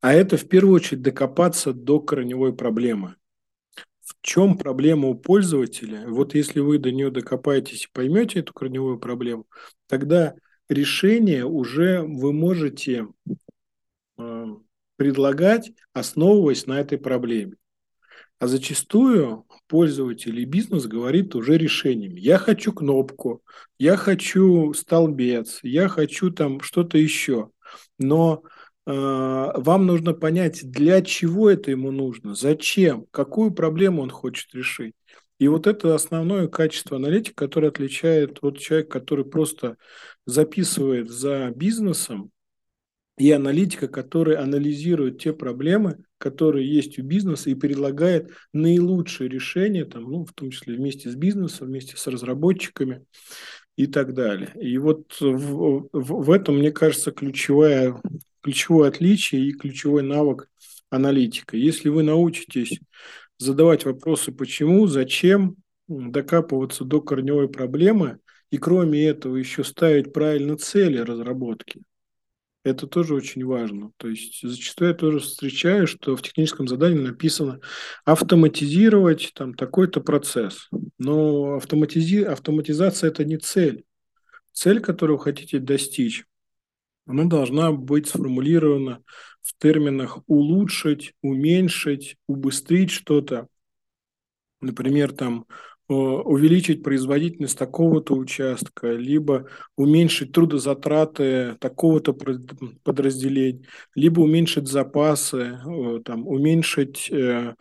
А 0.00 0.14
это 0.14 0.38
в 0.38 0.48
первую 0.48 0.76
очередь 0.76 1.02
докопаться 1.02 1.74
до 1.74 2.00
корневой 2.00 2.54
проблемы. 2.54 3.16
В 4.00 4.16
чем 4.22 4.56
проблема 4.56 5.08
у 5.08 5.14
пользователя? 5.14 6.06
Вот 6.08 6.34
если 6.34 6.60
вы 6.60 6.78
до 6.78 6.90
нее 6.92 7.10
докопаетесь 7.10 7.84
и 7.84 7.92
поймете 7.92 8.40
эту 8.40 8.54
корневую 8.54 8.98
проблему, 8.98 9.46
тогда 9.86 10.34
решение 10.68 11.44
уже 11.44 12.00
вы 12.02 12.32
можете 12.32 13.06
э, 14.18 14.46
предлагать, 14.96 15.72
основываясь 15.92 16.66
на 16.66 16.80
этой 16.80 16.96
проблеме. 16.96 17.56
А 18.40 18.46
зачастую 18.46 19.44
пользователь 19.68 20.40
и 20.40 20.46
бизнес 20.46 20.86
говорит 20.86 21.34
уже 21.34 21.58
решениями. 21.58 22.18
Я 22.18 22.38
хочу 22.38 22.72
кнопку, 22.72 23.42
я 23.78 23.98
хочу 23.98 24.72
столбец, 24.72 25.60
я 25.62 25.88
хочу 25.88 26.30
там 26.30 26.62
что-то 26.62 26.96
еще. 26.96 27.50
Но 27.98 28.42
э, 28.86 28.90
вам 28.92 29.84
нужно 29.84 30.14
понять, 30.14 30.62
для 30.64 31.02
чего 31.02 31.50
это 31.50 31.70
ему 31.70 31.90
нужно, 31.90 32.34
зачем, 32.34 33.04
какую 33.10 33.50
проблему 33.50 34.00
он 34.00 34.08
хочет 34.08 34.54
решить. 34.54 34.94
И 35.38 35.46
вот 35.46 35.66
это 35.66 35.94
основное 35.94 36.48
качество 36.48 36.96
аналитика, 36.96 37.44
которое 37.44 37.68
отличает 37.68 38.40
вот 38.40 38.58
человека, 38.58 39.00
который 39.00 39.26
просто 39.26 39.76
записывает 40.24 41.10
за 41.10 41.50
бизнесом, 41.54 42.30
и 43.20 43.30
аналитика, 43.32 43.86
который 43.86 44.36
анализирует 44.36 45.18
те 45.18 45.34
проблемы, 45.34 45.98
которые 46.16 46.66
есть 46.66 46.98
у 46.98 47.02
бизнеса 47.02 47.50
и 47.50 47.54
предлагает 47.54 48.30
наилучшие 48.54 49.28
решения, 49.28 49.84
там, 49.84 50.04
ну, 50.04 50.24
в 50.24 50.32
том 50.32 50.50
числе 50.50 50.74
вместе 50.74 51.10
с 51.10 51.16
бизнесом, 51.16 51.66
вместе 51.66 51.98
с 51.98 52.06
разработчиками 52.06 53.04
и 53.76 53.86
так 53.86 54.14
далее. 54.14 54.54
И 54.58 54.78
вот 54.78 55.20
в, 55.20 55.36
в, 55.36 55.88
в 55.92 56.30
этом, 56.30 56.60
мне 56.60 56.72
кажется, 56.72 57.10
ключевое, 57.10 58.00
ключевое 58.40 58.88
отличие 58.88 59.42
и 59.42 59.52
ключевой 59.52 60.02
навык 60.02 60.48
аналитика. 60.88 61.58
Если 61.58 61.90
вы 61.90 62.02
научитесь 62.02 62.80
задавать 63.36 63.84
вопросы 63.84 64.32
почему, 64.32 64.86
зачем, 64.86 65.56
докапываться 65.88 66.84
до 66.84 67.02
корневой 67.02 67.50
проблемы, 67.50 68.18
и 68.50 68.56
кроме 68.56 69.04
этого 69.04 69.36
еще 69.36 69.62
ставить 69.62 70.14
правильно 70.14 70.56
цели 70.56 70.96
разработки, 70.96 71.82
это 72.62 72.86
тоже 72.86 73.14
очень 73.14 73.44
важно. 73.44 73.92
То 73.96 74.08
есть 74.08 74.40
зачастую 74.42 74.90
я 74.90 74.94
тоже 74.94 75.20
встречаю, 75.20 75.86
что 75.86 76.16
в 76.16 76.22
техническом 76.22 76.68
задании 76.68 77.00
написано 77.00 77.60
автоматизировать 78.04 79.32
там 79.34 79.54
такой-то 79.54 80.00
процесс. 80.00 80.68
Но 80.98 81.54
автоматизи... 81.54 82.22
автоматизация– 82.22 83.08
это 83.10 83.24
не 83.24 83.38
цель. 83.38 83.84
Цель, 84.52 84.80
которую 84.80 85.18
вы 85.18 85.24
хотите 85.24 85.58
достичь, 85.58 86.24
она 87.06 87.24
должна 87.24 87.72
быть 87.72 88.08
сформулирована 88.08 89.02
в 89.42 89.56
терминах 89.58 90.18
улучшить, 90.26 91.14
уменьшить, 91.22 92.16
убыстрить 92.26 92.90
что-то. 92.90 93.48
Например, 94.60 95.12
там 95.12 95.46
увеличить 95.94 96.82
производительность 96.82 97.58
такого-то 97.58 98.14
участка, 98.14 98.92
либо 98.92 99.46
уменьшить 99.76 100.32
трудозатраты 100.32 101.56
такого-то 101.58 102.16
подразделения, 102.84 103.64
либо 103.94 104.20
уменьшить 104.20 104.68
запасы, 104.68 105.58
э, 105.66 106.00
там, 106.04 106.28
уменьшить 106.28 107.10
э, 107.10 107.54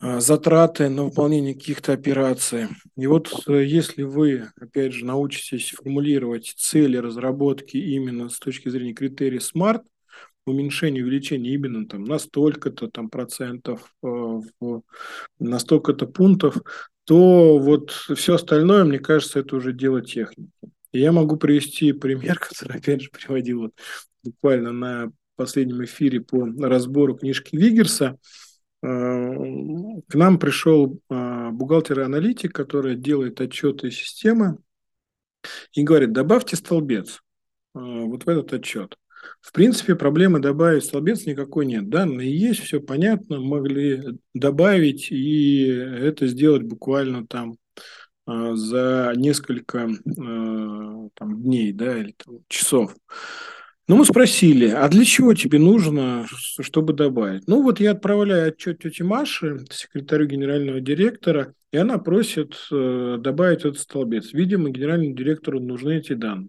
затраты 0.00 0.88
на 0.88 1.04
выполнение 1.04 1.54
каких-то 1.54 1.92
операций. 1.92 2.68
И 2.96 3.06
вот 3.06 3.32
если 3.48 4.02
вы, 4.02 4.50
опять 4.60 4.92
же, 4.92 5.04
научитесь 5.04 5.70
формулировать 5.70 6.54
цели 6.56 6.96
разработки 6.96 7.76
именно 7.76 8.28
с 8.28 8.38
точки 8.38 8.68
зрения 8.68 8.92
критерия 8.92 9.40
SMART, 9.40 9.82
уменьшение, 10.46 11.02
увеличение 11.02 11.54
именно 11.54 11.86
там 11.86 12.04
на 12.04 12.18
столько-то 12.18 12.88
там 12.88 13.08
процентов, 13.08 13.92
в, 14.00 14.82
на 15.40 15.58
столько-то 15.58 16.06
пунктов, 16.06 16.58
то 17.06 17.58
вот 17.58 17.90
все 17.90 18.34
остальное, 18.34 18.84
мне 18.84 18.98
кажется, 18.98 19.38
это 19.38 19.56
уже 19.56 19.72
дело 19.72 20.02
техники. 20.02 20.50
И 20.90 20.98
я 21.00 21.12
могу 21.12 21.36
привести 21.36 21.92
пример, 21.92 22.38
который, 22.40 22.78
опять 22.78 23.02
же, 23.02 23.10
приводил 23.10 23.62
вот 23.62 23.72
буквально 24.24 24.72
на 24.72 25.12
последнем 25.36 25.84
эфире 25.84 26.20
по 26.20 26.46
разбору 26.58 27.16
книжки 27.16 27.54
Вигерса. 27.54 28.18
А, 28.82 28.88
к 30.08 30.14
нам 30.14 30.38
пришел 30.38 31.00
а, 31.08 31.50
бухгалтер-аналитик, 31.52 32.52
который 32.52 32.96
делает 32.96 33.40
отчеты 33.40 33.90
системы, 33.92 34.58
и 35.72 35.84
говорит, 35.84 36.12
добавьте 36.12 36.56
столбец 36.56 37.22
а, 37.74 37.78
вот 37.78 38.24
в 38.24 38.28
этот 38.28 38.52
отчет. 38.52 38.98
В 39.40 39.52
принципе, 39.52 39.94
проблемы 39.94 40.40
добавить 40.40 40.84
столбец 40.84 41.26
никакой 41.26 41.66
нет. 41.66 41.88
Данные 41.88 42.36
есть, 42.36 42.60
все 42.60 42.80
понятно, 42.80 43.40
могли 43.40 44.18
добавить 44.34 45.10
и 45.10 45.66
это 45.66 46.26
сделать 46.26 46.62
буквально 46.62 47.26
там 47.26 47.56
а, 48.26 48.56
за 48.56 49.12
несколько 49.16 49.84
а, 49.84 51.08
там, 51.14 51.42
дней 51.42 51.72
да, 51.72 51.98
или 51.98 52.14
там, 52.24 52.40
часов. 52.48 52.94
Ну, 53.88 53.94
мы 53.94 54.04
спросили, 54.04 54.66
а 54.68 54.88
для 54.88 55.04
чего 55.04 55.32
тебе 55.32 55.60
нужно, 55.60 56.26
чтобы 56.60 56.92
добавить? 56.92 57.46
Ну, 57.46 57.62
вот 57.62 57.78
я 57.78 57.92
отправляю 57.92 58.48
отчет 58.48 58.80
тете 58.80 59.04
Маше, 59.04 59.64
секретарю 59.70 60.26
генерального 60.26 60.80
директора, 60.80 61.54
и 61.70 61.76
она 61.76 61.98
просит 61.98 62.56
э, 62.72 63.16
добавить 63.20 63.60
этот 63.60 63.78
столбец. 63.78 64.32
Видимо, 64.32 64.70
генеральному 64.70 65.14
директору 65.14 65.60
нужны 65.60 65.98
эти 65.98 66.14
данные. 66.14 66.48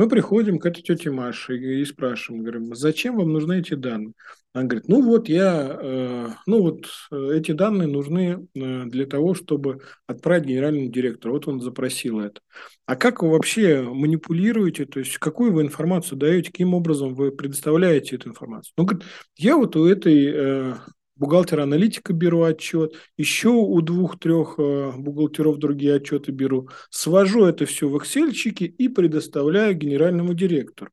Мы 0.00 0.08
приходим 0.08 0.58
к 0.58 0.64
этой 0.64 0.80
тете 0.80 1.10
Маше 1.10 1.58
и, 1.58 1.84
спрашиваем, 1.84 2.42
говорим, 2.42 2.74
зачем 2.74 3.18
вам 3.18 3.34
нужны 3.34 3.60
эти 3.60 3.74
данные? 3.74 4.14
Она 4.54 4.64
говорит, 4.64 4.88
ну 4.88 5.02
вот 5.02 5.28
я, 5.28 5.78
э, 5.78 6.28
ну 6.46 6.62
вот 6.62 6.86
э, 7.12 7.32
эти 7.34 7.52
данные 7.52 7.86
нужны 7.86 8.48
э, 8.54 8.84
для 8.86 9.04
того, 9.04 9.34
чтобы 9.34 9.82
отправить 10.06 10.46
генеральному 10.46 10.88
директору. 10.88 11.34
Вот 11.34 11.48
он 11.48 11.60
запросил 11.60 12.18
это. 12.18 12.40
А 12.86 12.96
как 12.96 13.22
вы 13.22 13.28
вообще 13.30 13.82
манипулируете, 13.82 14.86
то 14.86 15.00
есть 15.00 15.18
какую 15.18 15.52
вы 15.52 15.60
информацию 15.60 16.16
даете, 16.16 16.50
каким 16.50 16.72
образом 16.72 17.14
вы 17.14 17.30
предоставляете 17.30 18.16
эту 18.16 18.30
информацию? 18.30 18.72
Ну, 18.78 18.86
говорит, 18.86 19.06
я 19.36 19.58
вот 19.58 19.76
у 19.76 19.84
этой 19.84 20.78
бухгалтера-аналитика 21.20 22.12
беру 22.12 22.42
отчет, 22.42 22.94
еще 23.16 23.50
у 23.50 23.80
двух-трех 23.82 24.54
э, 24.58 24.92
бухгалтеров 24.96 25.58
другие 25.58 25.94
отчеты 25.94 26.32
беру, 26.32 26.68
свожу 26.88 27.44
это 27.44 27.66
все 27.66 27.88
в 27.88 27.96
excel 27.96 28.30
и 28.30 28.88
предоставляю 28.88 29.74
генеральному 29.74 30.34
директору. 30.34 30.90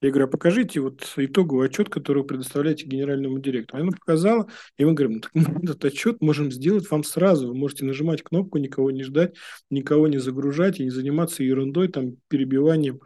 Я 0.00 0.10
говорю, 0.10 0.26
а 0.26 0.30
покажите 0.30 0.78
вот 0.78 1.12
итоговый 1.16 1.66
отчет, 1.66 1.88
который 1.88 2.18
вы 2.18 2.28
предоставляете 2.28 2.86
генеральному 2.86 3.40
директору. 3.40 3.82
Она 3.82 3.90
показала, 3.90 4.48
и 4.76 4.84
мы 4.84 4.92
говорим, 4.94 5.14
ну, 5.14 5.20
так 5.20 5.34
мы 5.34 5.42
этот 5.64 5.84
отчет 5.84 6.22
можем 6.22 6.52
сделать 6.52 6.88
вам 6.88 7.02
сразу. 7.02 7.48
Вы 7.48 7.54
можете 7.54 7.84
нажимать 7.84 8.22
кнопку, 8.22 8.58
никого 8.58 8.92
не 8.92 9.02
ждать, 9.02 9.34
никого 9.70 10.06
не 10.06 10.18
загружать 10.18 10.78
и 10.78 10.84
не 10.84 10.90
заниматься 10.90 11.42
ерундой, 11.42 11.88
там, 11.88 12.14
перебиванием 12.28 13.00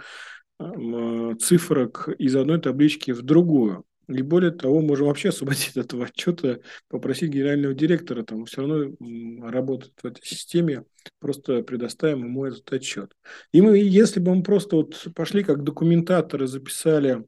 э, 0.60 1.34
цифрок 1.40 2.10
из 2.18 2.36
одной 2.36 2.60
таблички 2.60 3.12
в 3.12 3.22
другую. 3.22 3.86
И 4.16 4.22
более 4.22 4.50
того, 4.50 4.80
можем 4.80 5.06
вообще 5.06 5.30
освободить 5.30 5.76
от 5.76 5.86
этого 5.86 6.06
отчета, 6.06 6.60
попросить 6.88 7.30
генерального 7.30 7.74
директора, 7.74 8.22
там 8.22 8.44
все 8.44 8.62
равно 8.62 8.94
работает 9.48 9.94
в 10.02 10.06
этой 10.06 10.24
системе, 10.24 10.84
просто 11.18 11.62
предоставим 11.62 12.24
ему 12.24 12.44
этот 12.44 12.72
отчет. 12.72 13.12
И 13.52 13.60
мы, 13.60 13.78
если 13.78 14.20
бы 14.20 14.34
мы 14.34 14.42
просто 14.42 14.76
вот 14.76 15.08
пошли 15.14 15.44
как 15.44 15.62
документаторы, 15.64 16.46
записали 16.46 17.24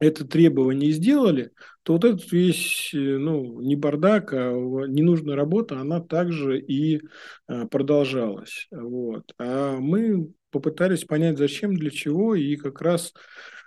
это 0.00 0.26
требование 0.26 0.92
сделали, 0.92 1.52
то 1.82 1.92
вот 1.92 2.04
этот 2.04 2.32
весь, 2.32 2.90
ну, 2.92 3.60
не 3.60 3.76
бардак, 3.76 4.32
а 4.32 4.50
ненужная 4.86 5.36
работа, 5.36 5.78
она 5.78 6.00
также 6.00 6.58
и 6.58 7.02
э, 7.48 7.66
продолжалась. 7.66 8.66
Вот. 8.70 9.30
А 9.38 9.76
мы 9.78 10.32
попытались 10.50 11.04
понять, 11.04 11.36
зачем, 11.36 11.76
для 11.76 11.90
чего, 11.90 12.34
и 12.34 12.56
как 12.56 12.80
раз 12.80 13.12
Э, 13.12 13.59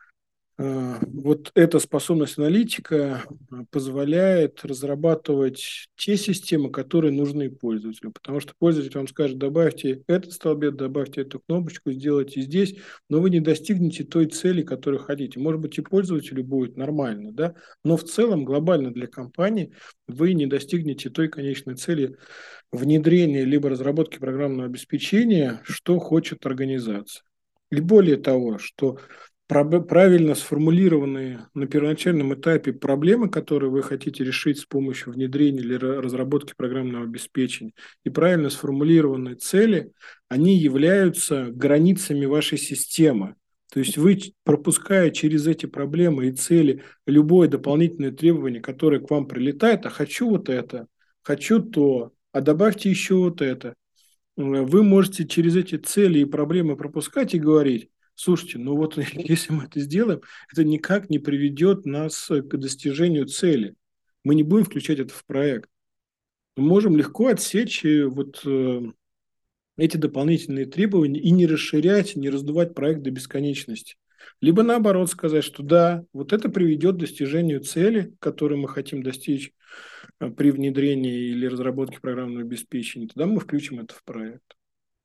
вот 0.58 1.52
эта 1.56 1.80
способность 1.80 2.38
аналитика 2.38 3.24
позволяет 3.72 4.64
разрабатывать 4.64 5.88
те 5.96 6.16
системы, 6.16 6.70
которые 6.72 7.12
нужны 7.12 7.50
пользователю. 7.50 8.12
Потому 8.12 8.40
что 8.40 8.54
пользователь 8.60 8.96
вам 8.96 9.08
скажет, 9.08 9.40
добавьте 9.40 10.04
этот 10.08 10.34
столбец, 10.34 10.76
добавьте 10.76 11.22
эту 11.22 11.40
кнопочку, 11.40 11.92
сделайте 11.92 12.42
здесь, 12.42 12.76
но 13.10 13.20
вы 13.20 13.32
не 13.32 13.40
достигнете 13.40 14.04
той 14.04 14.28
цели, 14.28 14.62
которую 14.62 15.02
хотите. 15.02 15.40
Может 15.40 15.60
быть, 15.60 15.78
и 15.80 15.82
пользователю 15.82 16.44
будет 16.44 16.78
нормально, 16.78 17.32
да? 17.32 17.56
но 17.84 17.98
в 17.98 18.04
целом 18.04 18.46
глобально 18.46 18.94
для 18.94 19.08
компании 19.08 19.74
вы 20.08 20.34
не 20.34 20.46
достигнете 20.46 21.10
той 21.10 21.30
конечной 21.30 21.76
цели 21.76 22.16
внедрения 22.72 23.44
либо 23.44 23.70
разработки 23.70 24.20
программного 24.20 24.66
обеспечения, 24.66 25.62
что 25.64 25.98
хочет 26.00 26.46
организация. 26.46 27.24
И 27.72 27.80
более 27.80 28.18
того, 28.18 28.60
что 28.60 29.00
правильно 29.48 30.36
сформулированные 30.36 31.48
на 31.54 31.68
первоначальном 31.68 32.34
этапе 32.34 32.74
проблемы, 32.74 33.30
которые 33.30 33.70
вы 33.70 33.84
хотите 33.84 34.24
решить 34.24 34.60
с 34.60 34.66
помощью 34.66 35.14
внедрения 35.14 35.60
или 35.60 35.76
разработки 35.76 36.54
программного 36.56 37.06
обеспечения, 37.06 37.74
и 38.04 38.10
правильно 38.10 38.50
сформулированные 38.50 39.36
цели, 39.36 39.92
они 40.30 40.58
являются 40.58 41.50
границами 41.52 42.26
вашей 42.26 42.58
системы. 42.58 43.36
То 43.72 43.80
есть 43.80 43.98
вы, 43.98 44.20
пропуская 44.44 45.10
через 45.10 45.48
эти 45.48 45.66
проблемы 45.66 46.28
и 46.28 46.32
цели 46.32 46.84
любое 47.08 47.48
дополнительное 47.48 48.12
требование, 48.12 48.62
которое 48.62 49.00
к 49.00 49.10
вам 49.10 49.28
прилетает, 49.28 49.86
а 49.86 49.90
хочу 49.90 50.30
вот 50.30 50.48
это, 50.48 50.88
хочу 51.24 51.60
то, 51.60 52.12
а 52.32 52.42
добавьте 52.42 52.90
еще 52.90 53.16
вот 53.16 53.42
это, 53.42 53.74
вы 54.36 54.84
можете 54.84 55.28
через 55.28 55.56
эти 55.56 55.76
цели 55.76 56.20
и 56.20 56.26
проблемы 56.26 56.76
пропускать 56.76 57.34
и 57.34 57.40
говорить, 57.40 57.90
Слушайте, 58.16 58.60
ну 58.60 58.76
вот 58.76 58.98
если 59.14 59.54
мы 59.54 59.66
это 59.66 59.80
сделаем, 59.80 60.22
это 60.52 60.64
никак 60.64 61.10
не 61.10 61.20
приведет 61.20 61.86
нас 61.86 62.28
к 62.28 62.58
достижению 62.58 63.26
цели. 63.26 63.76
Мы 64.24 64.36
не 64.36 64.44
будем 64.44 64.66
включать 64.66 65.00
это 65.00 65.14
в 65.14 65.26
проект. 65.26 65.70
Мы 66.56 66.66
можем 66.66 66.96
легко 66.96 67.28
отсечь 67.28 67.84
э, 67.84 68.06
вот 68.06 68.42
э, 68.46 68.82
эти 69.78 69.98
дополнительные 69.98 70.66
требования 70.66 71.20
и 71.20 71.32
не 71.32 71.48
расширять, 71.48 72.16
не 72.16 72.30
раздувать 72.30 72.76
проект 72.76 73.02
до 73.02 73.12
бесконечности. 73.12 73.96
Либо 74.40 74.64
наоборот 74.64 75.10
сказать, 75.10 75.44
что 75.44 75.64
да, 75.64 76.06
вот 76.14 76.32
это 76.32 76.50
приведет 76.50 76.96
к 76.96 77.00
достижению 77.00 77.62
цели, 77.62 78.14
которую 78.20 78.60
мы 78.60 78.70
хотим 78.70 79.02
достичь 79.02 79.52
э, 80.20 80.30
при 80.30 80.52
внедрении 80.52 81.32
или 81.32 81.48
разработке 81.48 82.00
программного 82.00 82.42
обеспечения. 82.42 83.08
Тогда 83.08 83.26
мы 83.26 83.40
включим 83.40 83.80
это 83.80 83.96
в 83.96 84.04
проект. 84.04 84.56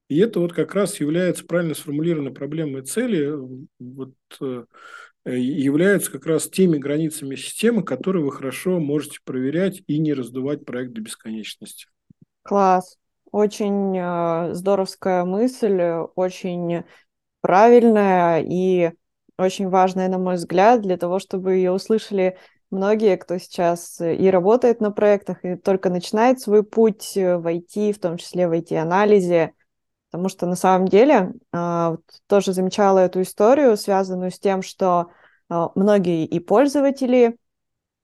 И 0.09 0.19
это 0.19 0.41
вот 0.41 0.55
как 0.55 0.75
раз 0.75 1.01
является 1.01 1.45
правильно 1.45 1.75
сформулированной 1.75 2.33
проблемой 2.33 2.83
цели, 2.83 3.31
вот, 3.79 4.15
э, 4.41 4.65
являются 5.27 6.11
как 6.11 6.25
раз 6.27 6.49
теми 6.49 6.79
границами 6.79 7.37
системы, 7.37 7.83
которые 7.83 8.25
вы 8.25 8.33
хорошо 8.33 8.81
можете 8.81 9.19
проверять 9.23 9.83
и 9.87 9.99
не 9.99 10.15
раздувать 10.15 10.65
проект 10.65 10.93
до 10.93 11.03
бесконечности. 11.03 11.87
Класс. 12.43 12.97
Очень 13.31 13.99
э, 13.99 14.55
здоровская 14.55 15.25
мысль, 15.25 15.81
очень 16.15 16.85
правильная 17.43 18.43
и 18.43 18.93
очень 19.37 19.69
важная, 19.69 20.09
на 20.09 20.19
мой 20.19 20.37
взгляд, 20.37 20.81
для 20.81 20.97
того, 20.97 21.19
чтобы 21.19 21.55
ее 21.55 21.71
услышали 21.73 22.39
многие, 22.71 23.19
кто 23.19 23.37
сейчас 23.37 24.01
и 24.01 24.31
работает 24.31 24.81
на 24.81 24.91
проектах, 24.91 25.45
и 25.45 25.57
только 25.57 25.91
начинает 25.91 26.41
свой 26.41 26.63
путь 26.65 27.13
в 27.15 27.47
IT, 27.47 27.93
в 27.93 27.99
том 27.99 28.17
числе 28.17 28.49
в 28.49 28.53
IT-анализе, 28.53 29.53
Потому 30.11 30.29
что 30.29 30.47
на 30.47 30.57
самом 30.57 30.89
деле 30.89 31.33
э, 31.53 31.97
тоже 32.27 32.53
замечала 32.53 33.01
эту 33.01 33.23
историю, 33.23 33.77
связанную 33.77 34.31
с 34.31 34.39
тем, 34.39 34.63
что 34.63 35.11
э, 35.51 35.67
многие 35.75 36.25
и 36.25 36.41
пользователи, 36.41 37.37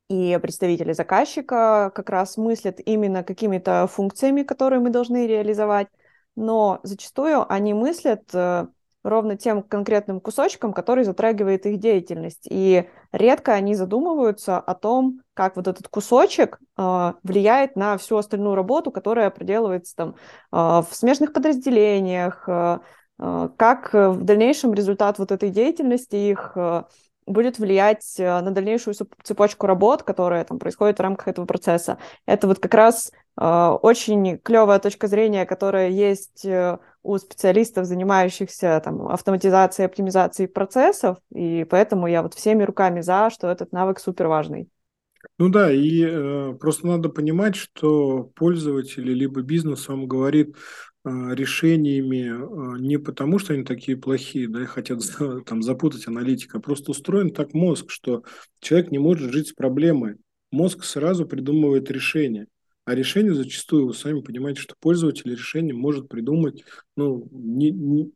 и 0.08 0.38
представители 0.40 0.92
заказчика 0.92 1.90
как 1.94 2.10
раз 2.10 2.36
мыслят 2.36 2.78
именно 2.84 3.24
какими-то 3.24 3.86
функциями, 3.86 4.42
которые 4.42 4.80
мы 4.80 4.90
должны 4.90 5.26
реализовать, 5.26 5.88
но 6.36 6.80
зачастую 6.82 7.50
они 7.50 7.72
мыслят 7.72 8.22
э, 8.34 8.66
ровно 9.04 9.36
тем 9.36 9.62
конкретным 9.62 10.18
кусочком, 10.18 10.72
который 10.72 11.04
затрагивает 11.04 11.66
их 11.66 11.78
деятельность. 11.78 12.48
И 12.50 12.88
редко 13.12 13.52
они 13.52 13.74
задумываются 13.74 14.58
о 14.58 14.74
том, 14.74 15.20
как 15.34 15.56
вот 15.56 15.68
этот 15.68 15.86
кусочек 15.88 16.58
э, 16.76 17.12
влияет 17.22 17.76
на 17.76 17.98
всю 17.98 18.16
остальную 18.16 18.54
работу, 18.54 18.90
которая 18.90 19.30
проделывается 19.30 19.94
там 19.94 20.08
э, 20.10 20.14
в 20.52 20.88
смежных 20.90 21.34
подразделениях, 21.34 22.48
э, 22.48 22.78
э, 23.18 23.48
как 23.56 23.92
в 23.92 24.24
дальнейшем 24.24 24.72
результат 24.72 25.18
вот 25.18 25.30
этой 25.30 25.50
деятельности 25.50 26.16
их 26.16 26.52
э, 26.56 26.84
будет 27.26 27.58
влиять 27.58 28.16
на 28.18 28.50
дальнейшую 28.50 28.94
цепочку 29.22 29.66
работ, 29.66 30.02
которая 30.02 30.44
там 30.44 30.58
происходит 30.58 30.98
в 30.98 31.02
рамках 31.02 31.28
этого 31.28 31.46
процесса. 31.46 31.98
Это 32.26 32.46
вот 32.46 32.58
как 32.58 32.74
раз 32.74 33.12
э, 33.38 33.68
очень 33.82 34.38
клевая 34.38 34.78
точка 34.78 35.08
зрения, 35.08 35.46
которая 35.46 35.88
есть 35.88 36.46
у 37.04 37.18
специалистов, 37.18 37.86
занимающихся 37.86 38.80
там, 38.82 39.06
автоматизацией, 39.08 39.86
оптимизацией 39.86 40.48
процессов, 40.48 41.18
и 41.32 41.64
поэтому 41.64 42.06
я 42.06 42.22
вот 42.22 42.34
всеми 42.34 42.64
руками 42.64 43.02
за, 43.02 43.30
что 43.30 43.48
этот 43.48 43.72
навык 43.72 44.00
супер 44.00 44.26
важный. 44.26 44.68
Ну 45.38 45.48
да, 45.50 45.70
и 45.72 46.02
э, 46.02 46.54
просто 46.58 46.86
надо 46.86 47.08
понимать, 47.08 47.56
что 47.56 48.24
пользователь 48.34 49.04
либо 49.04 49.42
бизнес 49.42 49.86
вам 49.88 50.06
говорит 50.06 50.56
э, 51.04 51.10
решениями 51.34 52.76
э, 52.76 52.80
не 52.80 52.98
потому, 52.98 53.38
что 53.38 53.52
они 53.52 53.64
такие 53.64 53.96
плохие, 53.96 54.48
да, 54.48 54.62
и 54.62 54.66
хотят 54.66 55.00
там 55.46 55.62
запутать 55.62 56.08
аналитика, 56.08 56.58
а 56.58 56.60
просто 56.60 56.90
устроен 56.90 57.30
так 57.30 57.52
мозг, 57.52 57.90
что 57.90 58.22
человек 58.60 58.90
не 58.90 58.98
может 58.98 59.32
жить 59.32 59.48
с 59.48 59.52
проблемой. 59.52 60.16
Мозг 60.50 60.84
сразу 60.84 61.26
придумывает 61.26 61.90
решение. 61.90 62.46
А 62.84 62.94
решение 62.94 63.32
зачастую, 63.32 63.86
вы 63.86 63.94
сами 63.94 64.20
понимаете, 64.20 64.60
что 64.60 64.74
пользователь 64.78 65.30
решение 65.30 65.74
может 65.74 66.08
придумать 66.08 66.64
ну, 66.96 67.26
не, 67.32 67.70
не, 67.70 68.12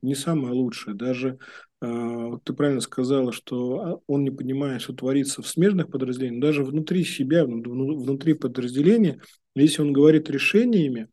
не 0.00 0.14
самое 0.14 0.54
лучшее. 0.54 0.94
Даже 0.94 1.38
э, 1.80 2.30
ты 2.44 2.52
правильно 2.52 2.80
сказала, 2.80 3.32
что 3.32 3.80
а, 3.80 4.00
он 4.06 4.22
не 4.22 4.30
понимает, 4.30 4.82
что 4.82 4.92
творится 4.92 5.42
в 5.42 5.48
смежных 5.48 5.90
подразделениях, 5.90 6.40
даже 6.40 6.62
внутри 6.62 7.02
себя, 7.04 7.44
внутри 7.44 8.34
подразделения, 8.34 9.20
если 9.56 9.82
он 9.82 9.92
говорит 9.92 10.30
решениями, 10.30 11.08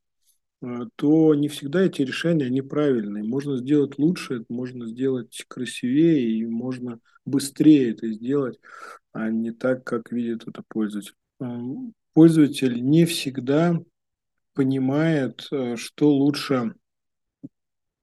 э, 0.62 0.82
то 0.96 1.34
не 1.34 1.48
всегда 1.48 1.82
эти 1.82 2.04
решения 2.04 2.52
неправильные. 2.52 3.24
Можно 3.24 3.58
сделать 3.58 3.98
лучше, 3.98 4.46
можно 4.48 4.86
сделать 4.86 5.44
красивее, 5.48 6.38
и 6.38 6.46
можно 6.46 7.00
быстрее 7.26 7.94
это 7.94 8.12
сделать, 8.12 8.60
а 9.12 9.32
не 9.32 9.50
так, 9.50 9.84
как 9.84 10.12
видит 10.12 10.48
это 10.48 10.64
пользователь. 10.68 11.16
Пользователь 12.14 12.84
не 12.84 13.06
всегда 13.06 13.80
понимает, 14.54 15.48
э, 15.52 15.76
что 15.78 16.10
лучше 16.10 16.74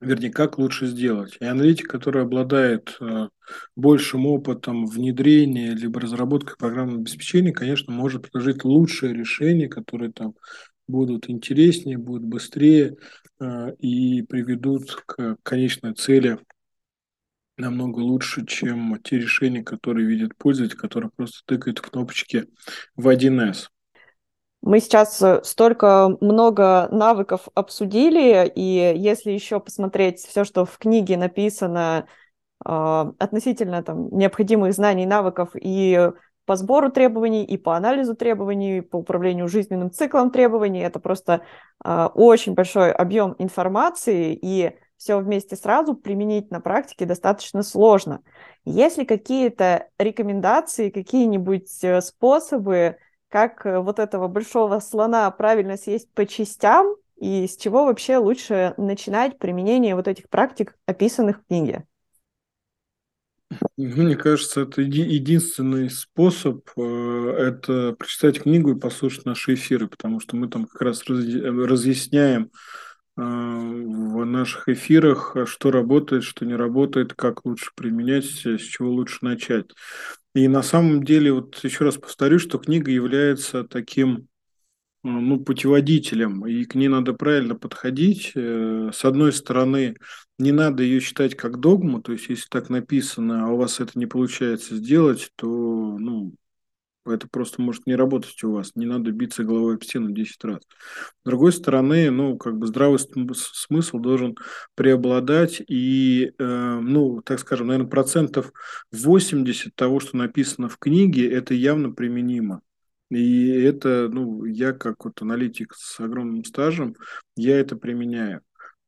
вернее, 0.01 0.31
как 0.31 0.59
лучше 0.59 0.87
сделать. 0.87 1.37
И 1.41 1.45
аналитик, 1.45 1.89
который 1.89 2.23
обладает 2.23 2.97
э, 3.01 3.29
большим 3.75 4.27
опытом 4.27 4.87
внедрения 4.87 5.75
либо 5.75 6.01
разработки 6.01 6.53
программного 6.57 7.01
обеспечения, 7.01 7.53
конечно, 7.53 7.93
может 7.93 8.23
предложить 8.23 8.65
лучшее 8.65 9.13
решение, 9.13 9.69
которое 9.69 10.13
там 10.13 10.35
будут 10.87 11.29
интереснее, 11.29 11.99
будут 11.99 12.25
быстрее 12.25 12.97
э, 13.41 13.75
и 13.79 14.23
приведут 14.23 15.03
к 15.07 15.37
конечной 15.43 15.95
цели 15.95 16.39
намного 17.57 17.99
лучше, 17.99 18.47
чем 18.47 19.01
те 19.03 19.19
решения, 19.19 19.65
которые 19.65 20.07
видит 20.07 20.37
пользователь, 20.37 20.77
который 20.77 21.11
просто 21.11 21.41
тыкает 21.45 21.81
кнопочки 21.81 22.47
в 22.95 23.09
1С. 23.09 23.67
Мы 24.61 24.81
сейчас 24.81 25.23
э, 25.23 25.41
столько 25.45 26.17
много 26.21 26.89
навыков 26.91 27.49
обсудили, 27.55 28.51
и 28.55 28.93
если 28.97 29.31
еще 29.31 29.61
посмотреть 29.61 30.21
все, 30.21 30.45
что 30.45 30.65
в 30.65 30.79
книге 30.79 31.17
написано 31.17 32.07
э, 32.65 33.05
относительно 33.19 33.83
там, 33.83 34.09
необходимых 34.11 34.73
знаний, 34.75 35.07
навыков 35.07 35.51
и 35.55 36.11
по 36.45 36.57
сбору 36.57 36.91
требований, 36.91 37.45
и 37.45 37.57
по 37.57 37.77
анализу 37.77 38.17
требований, 38.17 38.79
и 38.79 38.81
по 38.81 38.97
управлению 38.97 39.49
жизненным 39.49 39.91
циклом 39.91 40.31
требований, 40.31 40.81
это 40.81 40.99
просто 40.99 41.43
э, 41.85 42.09
очень 42.15 42.55
большой 42.55 42.91
объем 42.91 43.37
информации, 43.39 44.39
и 44.41 44.73
все 44.97 45.19
вместе 45.19 45.55
сразу 45.57 45.95
применить 45.95 46.51
на 46.51 46.61
практике 46.61 47.05
достаточно 47.05 47.63
сложно. 47.63 48.23
Есть 48.65 48.99
ли 48.99 49.05
какие-то 49.05 49.89
рекомендации, 49.99 50.91
какие-нибудь 50.91 51.85
э, 51.85 52.01
способы, 52.01 52.97
как 53.29 53.67
э, 53.67 53.79
вот 53.81 53.99
этого 53.99 54.29
большого 54.29 54.81
слона 54.81 55.31
правильно 55.31 55.77
съесть 55.77 56.11
по 56.13 56.27
частям, 56.27 56.97
и 57.17 57.47
с 57.47 57.57
чего 57.57 57.85
вообще 57.87 58.17
лучше 58.19 58.75
начинать 58.77 59.39
применение 59.39 59.95
вот 59.95 60.09
этих 60.09 60.29
практик, 60.29 60.77
описанных 60.87 61.39
в 61.39 61.47
книге? 61.47 61.85
Мне 63.77 64.15
кажется, 64.17 64.63
это 64.63 64.83
единственный 64.83 65.91
способ 65.91 66.69
э, 66.77 67.35
это 67.39 67.95
прочитать 67.99 68.43
книгу 68.43 68.73
и 68.73 68.79
послушать 68.79 69.25
наши 69.25 69.55
эфиры, 69.55 69.89
потому 69.89 70.21
что 70.21 70.37
мы 70.37 70.49
там 70.49 70.67
как 70.67 70.83
раз 70.83 71.03
разъясняем 71.07 72.51
э, 73.17 73.23
в 73.23 74.25
наших 74.25 74.69
эфирах, 74.69 75.37
что 75.47 75.71
работает, 75.71 76.25
что 76.25 76.45
не 76.45 76.55
работает, 76.55 77.15
как 77.15 77.45
лучше 77.47 77.71
применять, 77.75 78.27
с 78.27 78.61
чего 78.61 78.91
лучше 78.91 79.19
начать. 79.23 79.71
И 80.39 80.47
на 80.47 80.63
самом 80.63 81.03
деле, 81.03 81.33
вот 81.33 81.59
еще 81.65 81.85
раз 81.85 81.97
повторю, 81.97 82.39
что 82.39 82.59
книга 82.59 82.93
является 82.93 83.65
таким 83.65 84.17
э, 84.19 84.23
ну, 85.03 85.41
путеводителем, 85.41 86.47
и 86.47 86.65
к 86.65 86.77
ней 86.77 86.87
надо 86.87 87.13
правильно 87.13 87.57
подходить. 87.57 88.31
Э, 88.37 88.93
с 88.95 89.05
одной 89.05 89.33
стороны, 89.33 89.97
не 90.39 90.53
надо 90.53 90.85
ее 90.85 91.01
считать 91.01 91.35
как 91.35 91.59
догму, 91.59 92.01
то 92.01 92.13
есть 92.13 92.29
если 92.29 92.47
так 92.49 92.71
написано, 92.71 93.47
а 93.47 93.49
у 93.49 93.57
вас 93.57 93.81
это 93.81 93.99
не 93.99 94.07
получается 94.07 94.77
сделать, 94.77 95.33
то 95.35 95.49
ну, 95.99 96.35
это 97.11 97.29
просто 97.31 97.63
может 97.63 97.87
не 97.87 97.95
работать 97.95 98.43
у 98.45 98.53
вас. 98.53 98.73
Не 98.75 98.87
надо 98.87 99.13
биться 99.13 99.45
головой 99.45 99.75
об 99.75 99.85
стену 99.85 100.11
10 100.11 100.45
раз. 100.45 100.61
С 100.61 101.25
другой 101.25 101.53
стороны, 101.53 102.11
ну, 102.11 102.37
как 102.37 102.59
бы 102.59 102.67
здравый 102.67 102.99
смысл 102.99 103.99
должен 103.99 104.37
преобладать. 104.75 105.63
И, 105.69 106.33
э, 106.39 106.81
ну, 106.81 107.23
так 107.23 107.41
скажем, 107.41 107.69
наверное, 107.69 107.91
процентов 107.91 108.53
80 108.93 109.75
того, 109.75 110.01
что 110.01 110.17
написано 110.17 110.69
в 110.69 110.79
книге, 110.79 111.31
это 111.31 111.55
явно 111.55 111.93
применимо. 111.93 112.63
И 113.11 113.49
это, 113.49 114.09
ну, 114.11 114.45
я 114.45 114.73
как 114.73 115.05
вот 115.05 115.23
аналитик 115.23 115.75
с 115.75 115.99
огромным 116.01 116.45
стажем, 116.45 116.95
я 117.37 117.59
это 117.59 117.77
применяю. 117.77 118.43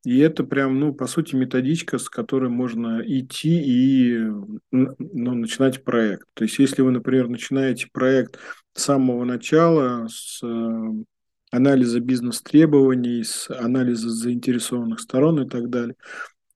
И 0.05 0.19
это 0.19 0.45
прям, 0.45 0.81
ну, 0.81 0.95
по 0.95 1.07
сути, 1.07 1.35
методичка, 1.37 1.99
с 1.99 2.09
которой 2.09 2.49
можно 2.49 3.03
идти 3.05 3.61
и 3.63 4.19
ну, 4.71 5.35
начинать 5.35 5.85
проект. 5.85 6.27
То 6.35 6.45
есть, 6.45 6.59
если 6.59 6.81
вы, 6.81 6.91
например, 6.91 7.29
начинаете 7.29 7.89
проект 7.93 8.39
с 8.75 8.83
самого 8.83 9.25
начала, 9.25 10.09
с 10.09 10.41
э, 10.43 10.91
анализа 11.51 12.01
бизнес-требований, 12.01 13.25
с 13.25 13.51
анализа 13.51 14.09
заинтересованных 14.09 15.01
сторон 15.01 15.43
и 15.43 15.49
так 15.49 15.69
далее, 15.69 15.97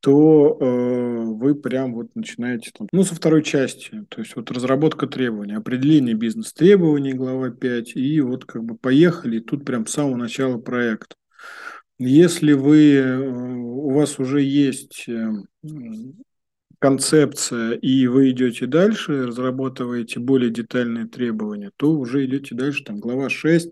то 0.00 0.58
э, 0.60 1.24
вы 1.24 1.54
прям 1.54 1.94
вот 1.94 2.14
начинаете 2.14 2.70
там, 2.76 2.88
ну, 2.92 3.04
со 3.04 3.14
второй 3.14 3.42
части, 3.42 4.04
то 4.10 4.20
есть 4.20 4.36
вот 4.36 4.50
разработка 4.50 5.06
требований, 5.06 5.54
определение 5.54 6.14
бизнес-требований, 6.14 7.14
глава 7.14 7.50
5, 7.50 7.96
и 7.96 8.20
вот 8.20 8.44
как 8.44 8.64
бы 8.64 8.76
поехали, 8.76 9.38
и 9.38 9.40
тут 9.40 9.64
прям 9.64 9.86
с 9.86 9.92
самого 9.92 10.16
начала 10.16 10.58
проекта. 10.58 11.16
Если 11.98 12.52
вы, 12.52 12.94
э, 12.94 13.18
у 13.18 13.90
вас 13.90 14.18
уже 14.18 14.42
есть 14.42 15.08
э, 15.08 15.30
концепция, 16.80 17.72
и 17.72 18.06
вы 18.06 18.30
идете 18.30 18.66
дальше, 18.66 19.26
разрабатываете 19.26 20.20
более 20.20 20.50
детальные 20.50 21.06
требования, 21.06 21.70
то 21.76 21.92
уже 21.92 22.24
идете 22.24 22.54
дальше, 22.54 22.84
там 22.84 22.98
глава 22.98 23.30
6, 23.30 23.70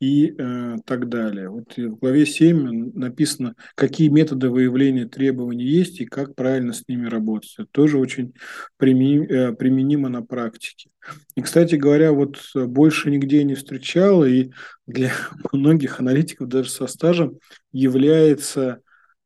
и 0.00 0.34
э, 0.36 0.78
так 0.86 1.10
далее. 1.10 1.50
Вот 1.50 1.76
в 1.76 1.96
главе 1.96 2.24
7 2.24 2.92
написано, 2.94 3.54
какие 3.74 4.08
методы 4.08 4.48
выявления 4.48 5.06
требований 5.06 5.66
есть 5.66 6.00
и 6.00 6.06
как 6.06 6.34
правильно 6.34 6.72
с 6.72 6.88
ними 6.88 7.06
работать. 7.06 7.54
Это 7.58 7.68
тоже 7.70 7.98
очень 7.98 8.32
применимо, 8.78 9.26
э, 9.26 9.52
применимо 9.52 10.08
на 10.08 10.22
практике. 10.22 10.90
И, 11.36 11.42
кстати 11.42 11.74
говоря, 11.74 12.12
вот 12.12 12.40
больше 12.54 13.10
нигде 13.10 13.44
не 13.44 13.54
встречал, 13.54 14.24
и 14.24 14.50
для 14.86 15.12
многих 15.52 16.00
аналитиков 16.00 16.48
даже 16.48 16.70
со 16.70 16.86
стажем 16.86 17.38
является 17.70 18.80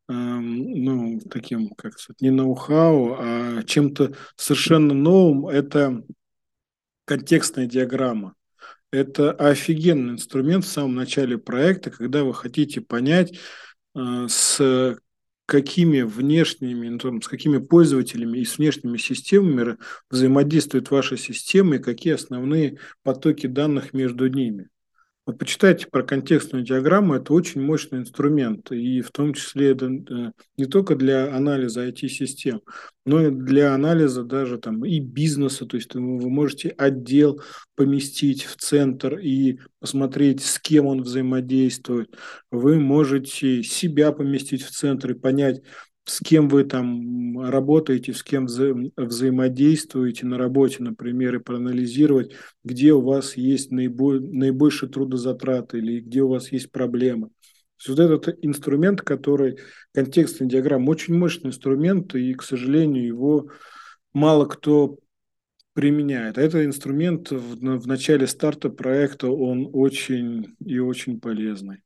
эм, 0.09 0.73
ну, 0.73 1.21
таким, 1.31 1.71
как 1.71 2.01
сказать, 2.01 2.21
не 2.21 2.31
ноу-хау, 2.31 3.17
а 3.17 3.63
чем-то 3.63 4.15
совершенно 4.35 4.93
новым, 4.93 5.47
это 5.47 6.03
контекстная 7.05 7.67
диаграмма. 7.67 8.35
Это 8.95 9.33
офигенный 9.33 10.13
инструмент 10.13 10.65
в 10.65 10.69
самом 10.69 10.95
начале 10.95 11.37
проекта, 11.37 11.91
когда 11.91 12.23
вы 12.23 12.33
хотите 12.33 12.81
понять, 12.81 13.37
э, 13.97 14.27
с 14.29 14.97
какими 15.47 16.03
внешними, 16.03 16.89
ну, 17.03 17.21
с 17.21 17.27
какими 17.27 17.59
пользователями 17.59 18.39
и 18.39 18.45
с 18.45 18.57
внешними 18.57 18.97
системами 18.97 19.79
взаимодействует 20.11 20.93
ваша 20.93 21.17
система 21.17 21.75
и 21.75 21.81
какие 21.81 22.13
основные 22.13 22.79
потоки 23.03 23.49
данных 23.49 23.95
между 23.95 24.29
ними. 24.29 24.69
Вот 25.27 25.39
почитайте 25.39 25.87
про 25.87 26.03
контекстную 26.03 26.65
диаграмму, 26.65 27.15
это 27.15 27.33
очень 27.33 27.63
мощный 27.63 28.01
инструмент, 28.01 28.71
и 28.73 29.01
в 29.01 29.11
том 29.11 29.33
числе 29.33 29.71
это 29.71 29.87
э, 29.87 30.33
не 30.59 30.67
только 30.67 30.97
для 30.97 31.35
анализа 31.35 31.89
IT-систем, 31.89 32.61
но 33.07 33.23
и 33.23 33.31
для 33.31 33.73
анализа 33.73 34.23
даже 34.23 34.59
там 34.59 34.85
и 34.85 35.01
бизнеса, 35.01 35.65
то 35.65 35.77
есть 35.79 35.95
вы 35.95 36.29
можете 36.29 36.69
отдел 36.69 37.41
поместить 37.75 38.45
в 38.45 38.57
центр 38.57 39.19
и 39.19 39.61
посмотреть, 39.81 40.45
с 40.45 40.59
кем 40.59 40.85
он 40.87 41.03
взаимодействует. 41.03 42.15
Вы 42.51 42.79
можете 42.79 43.63
себя 43.63 44.13
поместить 44.13 44.63
в 44.63 44.73
центр 44.73 45.13
и 45.13 45.19
понять, 45.19 45.63
с 46.05 46.21
кем 46.21 46.49
вы 46.49 46.65
там 46.65 47.41
работаете, 47.41 48.13
с 48.13 48.23
кем 48.23 48.47
вза 48.47 48.73
взаимодействуете 48.97 50.27
на 50.27 50.39
работе, 50.39 50.83
например, 50.83 51.37
и 51.37 51.43
проанализировать, 51.43 52.33
где 52.63 52.93
у 52.93 53.01
вас 53.01 53.37
есть 53.37 53.71
наиболь, 53.71 54.23
наибольшие 54.23 54.91
трудозатраты 54.91 55.79
или 55.79 56.01
где 56.01 56.23
у 56.23 56.29
вас 56.29 56.53
есть 56.53 56.71
проблемы. 56.71 57.31
Вот 57.87 57.99
этот 57.99 58.39
инструмент, 58.43 59.03
который 59.03 59.59
контекстная 59.93 60.49
диаграмма, 60.49 60.91
очень 60.91 61.17
мощный 61.17 61.49
инструмент, 61.49 62.15
и, 62.15 62.33
к 62.35 62.43
сожалению, 62.43 63.07
его 63.07 63.51
мало 64.13 64.47
кто 64.47 64.99
применяет. 65.75 66.39
А 66.39 66.43
этот 66.43 66.65
инструмент 66.65 67.31
в, 67.31 67.57
в 67.57 67.87
начале 67.87 68.27
старта 68.27 68.71
проекта, 68.71 69.29
он 69.29 69.69
очень 69.73 70.55
и 70.65 70.79
очень 70.79 71.21
полезный. 71.21 71.84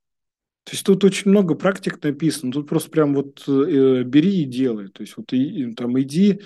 То 0.69 0.73
есть 0.73 0.85
тут 0.85 1.03
очень 1.03 1.31
много 1.31 1.55
практик 1.55 1.99
написано, 2.05 2.53
тут 2.53 2.69
просто 2.69 2.91
прям 2.91 3.15
вот 3.15 3.43
э, 3.49 4.03
бери 4.03 4.43
и 4.43 4.45
делай. 4.45 4.89
То 4.89 5.01
есть 5.01 5.17
вот 5.17 5.33
и, 5.33 5.73
там 5.73 5.99
иди 5.99 6.43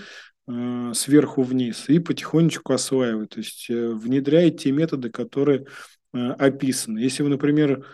э, 0.47 0.93
сверху 0.95 1.43
вниз 1.43 1.89
и 1.89 1.99
потихонечку 1.99 2.73
осваивай. 2.73 3.27
То 3.27 3.41
есть 3.41 3.69
э, 3.69 3.89
внедряй 3.89 4.53
те 4.53 4.71
методы, 4.71 5.11
которые 5.11 5.65
э, 6.15 6.19
описаны. 6.19 7.01
Если 7.01 7.25
вы, 7.25 7.31
например, 7.31 7.85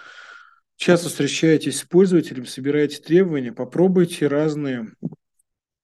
часто 0.76 1.08
встречаетесь 1.08 1.78
с 1.78 1.84
пользователем, 1.84 2.44
собираете 2.44 3.00
требования, 3.00 3.54
попробуйте 3.54 4.26
разные 4.26 4.92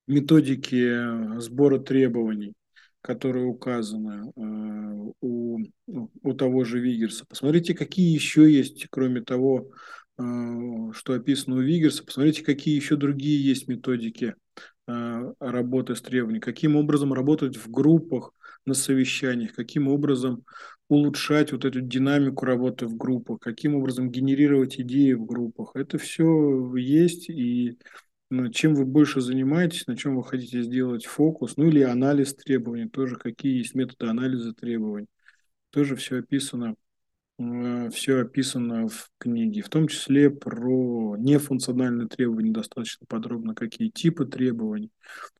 методики 0.06 1.40
сбора 1.40 1.78
требований 1.78 2.52
которые 3.00 3.44
указаны 3.44 4.32
э, 4.34 5.12
у, 5.20 5.58
у 6.22 6.32
того 6.32 6.64
же 6.64 6.80
Вигерса. 6.80 7.26
Посмотрите, 7.28 7.74
какие 7.74 8.14
еще 8.14 8.50
есть, 8.50 8.86
кроме 8.88 9.20
того, 9.20 9.68
Э, 9.68 10.03
что 10.16 11.14
описано 11.14 11.56
у 11.56 11.60
Вигерса. 11.60 12.04
Посмотрите, 12.04 12.44
какие 12.44 12.76
еще 12.76 12.96
другие 12.96 13.42
есть 13.42 13.66
методики 13.66 14.34
э, 14.86 15.32
работы 15.40 15.96
с 15.96 16.02
требованиями, 16.02 16.40
каким 16.40 16.76
образом 16.76 17.12
работать 17.12 17.56
в 17.56 17.70
группах 17.70 18.32
на 18.64 18.74
совещаниях, 18.74 19.54
каким 19.54 19.88
образом 19.88 20.44
улучшать 20.88 21.52
вот 21.52 21.64
эту 21.64 21.80
динамику 21.80 22.44
работы 22.44 22.86
в 22.86 22.96
группах, 22.96 23.40
каким 23.40 23.74
образом 23.74 24.10
генерировать 24.10 24.78
идеи 24.80 25.14
в 25.14 25.24
группах. 25.24 25.72
Это 25.74 25.98
все 25.98 26.74
есть, 26.76 27.28
и 27.28 27.78
ну, 28.30 28.50
чем 28.50 28.74
вы 28.74 28.84
больше 28.84 29.20
занимаетесь, 29.20 29.86
на 29.86 29.96
чем 29.96 30.16
вы 30.16 30.24
хотите 30.24 30.62
сделать 30.62 31.06
фокус, 31.06 31.56
ну 31.56 31.66
или 31.66 31.82
анализ 31.82 32.34
требований, 32.34 32.88
тоже 32.88 33.16
какие 33.16 33.58
есть 33.58 33.74
методы 33.74 34.06
анализа 34.06 34.54
требований, 34.54 35.08
тоже 35.70 35.96
все 35.96 36.18
описано 36.18 36.76
Э, 36.76 36.83
все 37.36 38.20
описано 38.20 38.86
в 38.88 39.10
книге, 39.18 39.62
в 39.62 39.68
том 39.68 39.88
числе 39.88 40.30
про 40.30 41.16
нефункциональные 41.18 42.06
требования 42.06 42.52
достаточно 42.52 43.06
подробно, 43.08 43.56
какие 43.56 43.88
типы 43.88 44.24
требований, 44.24 44.92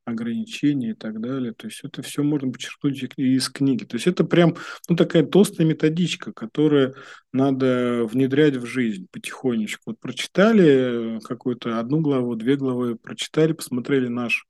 ограничения 0.04 0.90
и 0.90 0.94
так 0.94 1.20
далее. 1.20 1.52
То 1.52 1.68
есть 1.68 1.80
это 1.84 2.02
все 2.02 2.24
можно 2.24 2.50
подчеркнуть 2.50 3.04
из 3.16 3.48
книги. 3.48 3.84
То 3.84 3.94
есть 3.94 4.08
это 4.08 4.24
прям 4.24 4.56
ну, 4.88 4.96
такая 4.96 5.24
толстая 5.24 5.68
методичка, 5.68 6.32
которую 6.32 6.96
надо 7.32 8.04
внедрять 8.10 8.56
в 8.56 8.66
жизнь 8.66 9.06
потихонечку. 9.12 9.82
Вот 9.86 10.00
прочитали 10.00 11.20
какую-то 11.20 11.78
одну 11.78 12.00
главу, 12.00 12.34
две 12.34 12.56
главы, 12.56 12.96
прочитали, 12.96 13.52
посмотрели 13.52 14.08
наш 14.08 14.46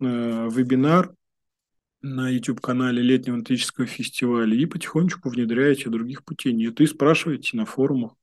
э, 0.00 0.04
вебинар, 0.04 1.12
на 2.02 2.28
YouTube-канале 2.30 3.02
летнего 3.02 3.36
аналитического 3.36 3.86
фестиваля 3.86 4.54
и 4.54 4.66
потихонечку 4.66 5.28
внедряете, 5.28 5.90
других 5.90 6.24
путей 6.24 6.52
нет. 6.52 6.80
И 6.80 6.86
спрашиваете 6.86 7.56
на 7.56 7.66
форумах, 7.66 8.14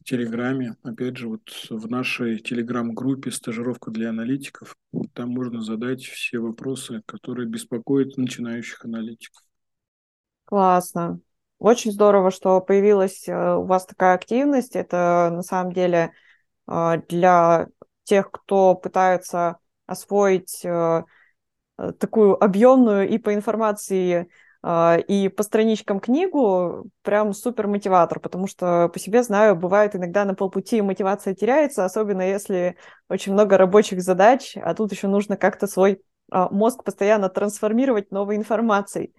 в 0.00 0.04
Телеграме, 0.04 0.76
опять 0.82 1.18
же, 1.18 1.28
вот 1.28 1.42
в 1.68 1.90
нашей 1.90 2.38
Телеграм-группе 2.38 3.30
«Стажировка 3.30 3.90
для 3.90 4.08
аналитиков». 4.08 4.74
Там 5.12 5.30
можно 5.30 5.62
задать 5.62 6.02
все 6.02 6.38
вопросы, 6.38 7.02
которые 7.06 7.46
беспокоят 7.46 8.16
начинающих 8.16 8.84
аналитиков. 8.84 9.42
Классно. 10.46 11.20
Очень 11.58 11.92
здорово, 11.92 12.30
что 12.30 12.60
появилась 12.62 13.28
э, 13.28 13.54
у 13.54 13.64
вас 13.66 13.84
такая 13.84 14.14
активность. 14.14 14.74
Это 14.74 15.30
на 15.30 15.42
самом 15.42 15.74
деле 15.74 16.12
э, 16.66 17.02
для 17.08 17.68
тех, 18.04 18.30
кто 18.30 18.74
пытается 18.74 19.58
освоить 19.86 20.64
Э, 20.64 21.04
такую 21.98 22.42
объемную 22.42 23.08
и 23.08 23.18
по 23.18 23.34
информации, 23.34 24.28
а, 24.62 24.98
и 24.98 25.28
по 25.28 25.42
страничкам 25.42 26.00
книгу 26.00 26.84
прям 27.02 27.32
супер 27.32 27.66
мотиватор, 27.66 28.20
потому 28.20 28.46
что 28.46 28.90
по 28.92 28.98
себе 28.98 29.22
знаю, 29.22 29.56
бывает 29.56 29.96
иногда 29.96 30.24
на 30.24 30.34
полпути 30.34 30.82
мотивация 30.82 31.34
теряется, 31.34 31.84
особенно 31.84 32.22
если 32.22 32.76
очень 33.08 33.32
много 33.32 33.56
рабочих 33.56 34.02
задач, 34.02 34.56
а 34.56 34.74
тут 34.74 34.92
еще 34.92 35.08
нужно 35.08 35.36
как-то 35.36 35.66
свой 35.66 36.02
а, 36.30 36.48
мозг 36.50 36.84
постоянно 36.84 37.30
трансформировать 37.30 38.10
новой 38.10 38.36
информацией. 38.36 39.14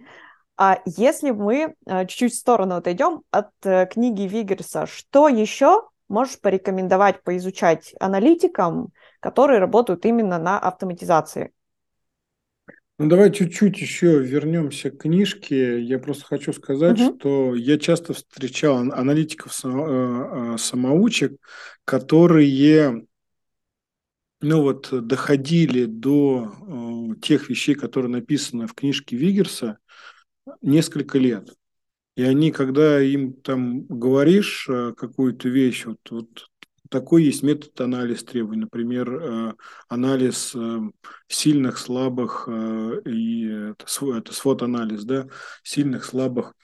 А 0.56 0.78
если 0.84 1.32
мы 1.32 1.74
а, 1.86 2.04
чуть-чуть 2.04 2.34
в 2.34 2.38
сторону 2.38 2.76
отойдем 2.76 3.22
от 3.32 3.50
э, 3.64 3.86
книги 3.86 4.22
Вигерса, 4.22 4.86
что 4.86 5.26
еще 5.26 5.88
можешь 6.08 6.40
порекомендовать 6.40 7.22
поизучать 7.24 7.94
аналитикам, 7.98 8.90
которые 9.18 9.58
работают 9.58 10.04
именно 10.04 10.38
на 10.38 10.58
автоматизации? 10.58 11.52
Ну, 13.02 13.08
давай 13.08 13.32
чуть-чуть 13.32 13.78
еще 13.78 14.20
вернемся 14.20 14.92
к 14.92 14.98
книжке. 14.98 15.82
Я 15.82 15.98
просто 15.98 16.24
хочу 16.24 16.52
сказать, 16.52 17.00
угу. 17.00 17.18
что 17.18 17.56
я 17.56 17.76
часто 17.76 18.14
встречал 18.14 18.76
аналитиков-самоучек, 18.76 21.32
э, 21.32 21.34
э, 21.34 21.38
которые 21.84 23.04
ну 24.40 24.62
вот, 24.62 24.90
доходили 24.92 25.86
до 25.86 26.52
э, 26.52 27.16
тех 27.20 27.50
вещей, 27.50 27.74
которые 27.74 28.12
написаны 28.12 28.68
в 28.68 28.74
книжке 28.74 29.16
Вигерса, 29.16 29.78
несколько 30.60 31.18
лет. 31.18 31.52
И 32.14 32.22
они, 32.22 32.52
когда 32.52 33.02
им 33.02 33.32
там 33.32 33.84
говоришь 33.86 34.70
какую-то 34.96 35.48
вещь, 35.48 35.86
вот, 35.86 35.98
вот 36.08 36.51
такой 36.92 37.24
есть 37.24 37.42
метод 37.42 37.80
анализ 37.80 38.22
требований, 38.22 38.62
например, 38.62 39.14
э, 39.14 39.52
анализ 39.88 40.54
э, 40.54 40.78
сильных, 41.26 41.78
слабых, 41.78 42.44
э, 42.46 43.00
и 43.06 43.46
это, 43.46 44.32
свод-анализ, 44.32 45.04
да, 45.04 45.26
сильных, 45.64 46.04
слабых 46.04 46.54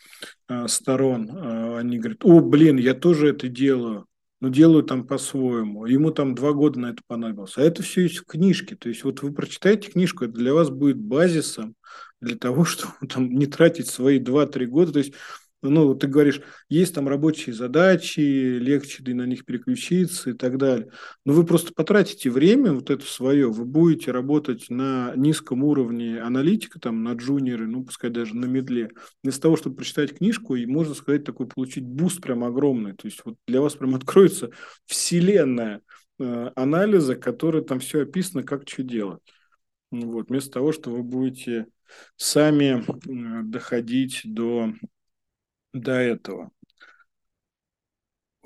сторон. 0.67 1.31
Они 1.77 1.99
говорят, 1.99 2.25
о, 2.25 2.41
блин, 2.41 2.77
я 2.77 2.95
тоже 2.95 3.29
это 3.31 3.49
делаю, 3.49 4.07
но 4.41 4.49
делаю 4.49 4.83
там 4.83 5.07
по-своему. 5.07 5.87
Ему 5.87 6.11
там 6.11 6.35
два 6.35 6.53
года 6.53 6.79
на 6.79 6.91
это 6.91 7.03
понадобилось. 7.07 7.57
А 7.57 7.63
это 7.63 7.83
все 7.83 8.03
есть 8.03 8.19
в 8.19 8.25
книжке. 8.25 8.77
То 8.77 8.89
есть 8.89 9.05
вот 9.05 9.23
вы 9.23 9.33
прочитаете 9.33 9.91
книжку, 9.91 10.25
это 10.25 10.35
для 10.35 10.55
вас 10.55 10.71
будет 10.71 10.99
базисом 10.99 11.75
для 12.21 12.37
того, 12.37 12.65
чтобы 12.67 12.95
там 13.09 13.31
не 13.31 13.47
тратить 13.47 13.89
свои 13.89 14.21
2-3 14.21 14.67
года. 14.67 14.93
То 14.93 14.99
есть 15.01 15.15
ну, 15.61 15.95
ты 15.95 16.07
говоришь, 16.07 16.41
есть 16.69 16.95
там 16.95 17.09
рабочие 17.09 17.55
задачи, 17.55 18.21
легче 18.21 19.03
на 19.13 19.27
них 19.27 19.45
переключиться 19.45 20.31
и 20.31 20.33
так 20.33 20.57
далее. 20.57 20.91
Но 21.25 21.33
вы 21.33 21.45
просто 21.45 21.73
потратите 21.75 22.31
время 22.31 22.73
вот 22.73 22.91
это 22.91 23.05
свое, 23.05 23.51
вы 23.51 23.65
будете 23.65 24.13
работать 24.13 24.71
на 24.71 25.13
низком 25.17 25.65
уровне 25.65 26.21
аналитика, 26.21 26.79
там, 26.79 27.03
на 27.03 27.15
джуниоре, 27.15 27.67
ну, 27.67 27.85
пускай 27.85 28.11
даже 28.11 28.37
на 28.37 28.45
мидле. 28.45 28.91
Вместо 29.23 29.43
того, 29.43 29.57
чтобы 29.57 29.77
прочитать 29.77 30.17
книжку, 30.17 30.55
и 30.55 30.67
можно 30.67 30.95
сказать, 30.95 31.25
такой 31.25 31.49
получить 31.49 31.85
буст 31.85 32.21
прям 32.21 32.45
огромный. 32.45 32.95
То 32.95 33.07
есть 33.07 33.21
вот 33.25 33.37
для 33.49 33.61
вас 33.61 33.75
прям 33.75 33.95
откроется 33.97 34.51
вселенная 34.87 35.83
э, 36.21 36.51
анализа, 36.55 37.17
который 37.17 37.65
там 37.65 37.81
все 37.81 38.03
описано, 38.03 38.45
как 38.45 38.69
что 38.69 38.85
делать. 38.85 39.23
Вот, 39.91 40.29
вместо 40.29 40.53
того, 40.53 40.73
что 40.73 40.91
вы 40.91 41.03
будете 41.03 41.67
сами 42.17 42.85
э, 42.85 43.43
доходить 43.43 44.21
до 44.25 44.73
до 45.81 45.93
этого. 45.93 46.51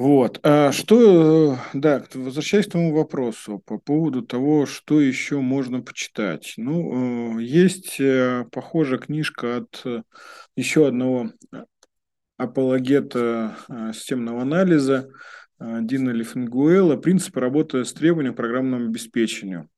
Вот. 0.02 0.40
А 0.42 0.72
что, 0.72 1.58
да, 1.74 2.04
возвращаясь 2.14 2.66
к 2.66 2.72
тому 2.72 2.92
вопросу 2.92 3.62
по 3.64 3.78
поводу 3.78 4.22
того, 4.22 4.66
что 4.66 5.00
еще 5.00 5.40
можно 5.40 5.82
почитать. 5.82 6.54
Ну, 6.56 7.38
э, 7.38 7.42
есть 7.44 8.00
э, 8.00 8.46
похожая 8.50 8.98
книжка 8.98 9.58
от 9.58 9.82
э, 9.84 10.02
еще 10.56 10.88
одного 10.88 11.30
апологета 12.36 13.56
системного 13.94 14.42
анализа 14.42 15.08
Дина 15.60 16.10
Лифенгуэла 16.10 16.96
«Принципы 16.96 17.38
работы 17.38 17.84
с 17.84 17.92
требованием 17.92 18.34
к 18.34 18.38
программному 18.38 18.86
обеспечению» 18.86 19.68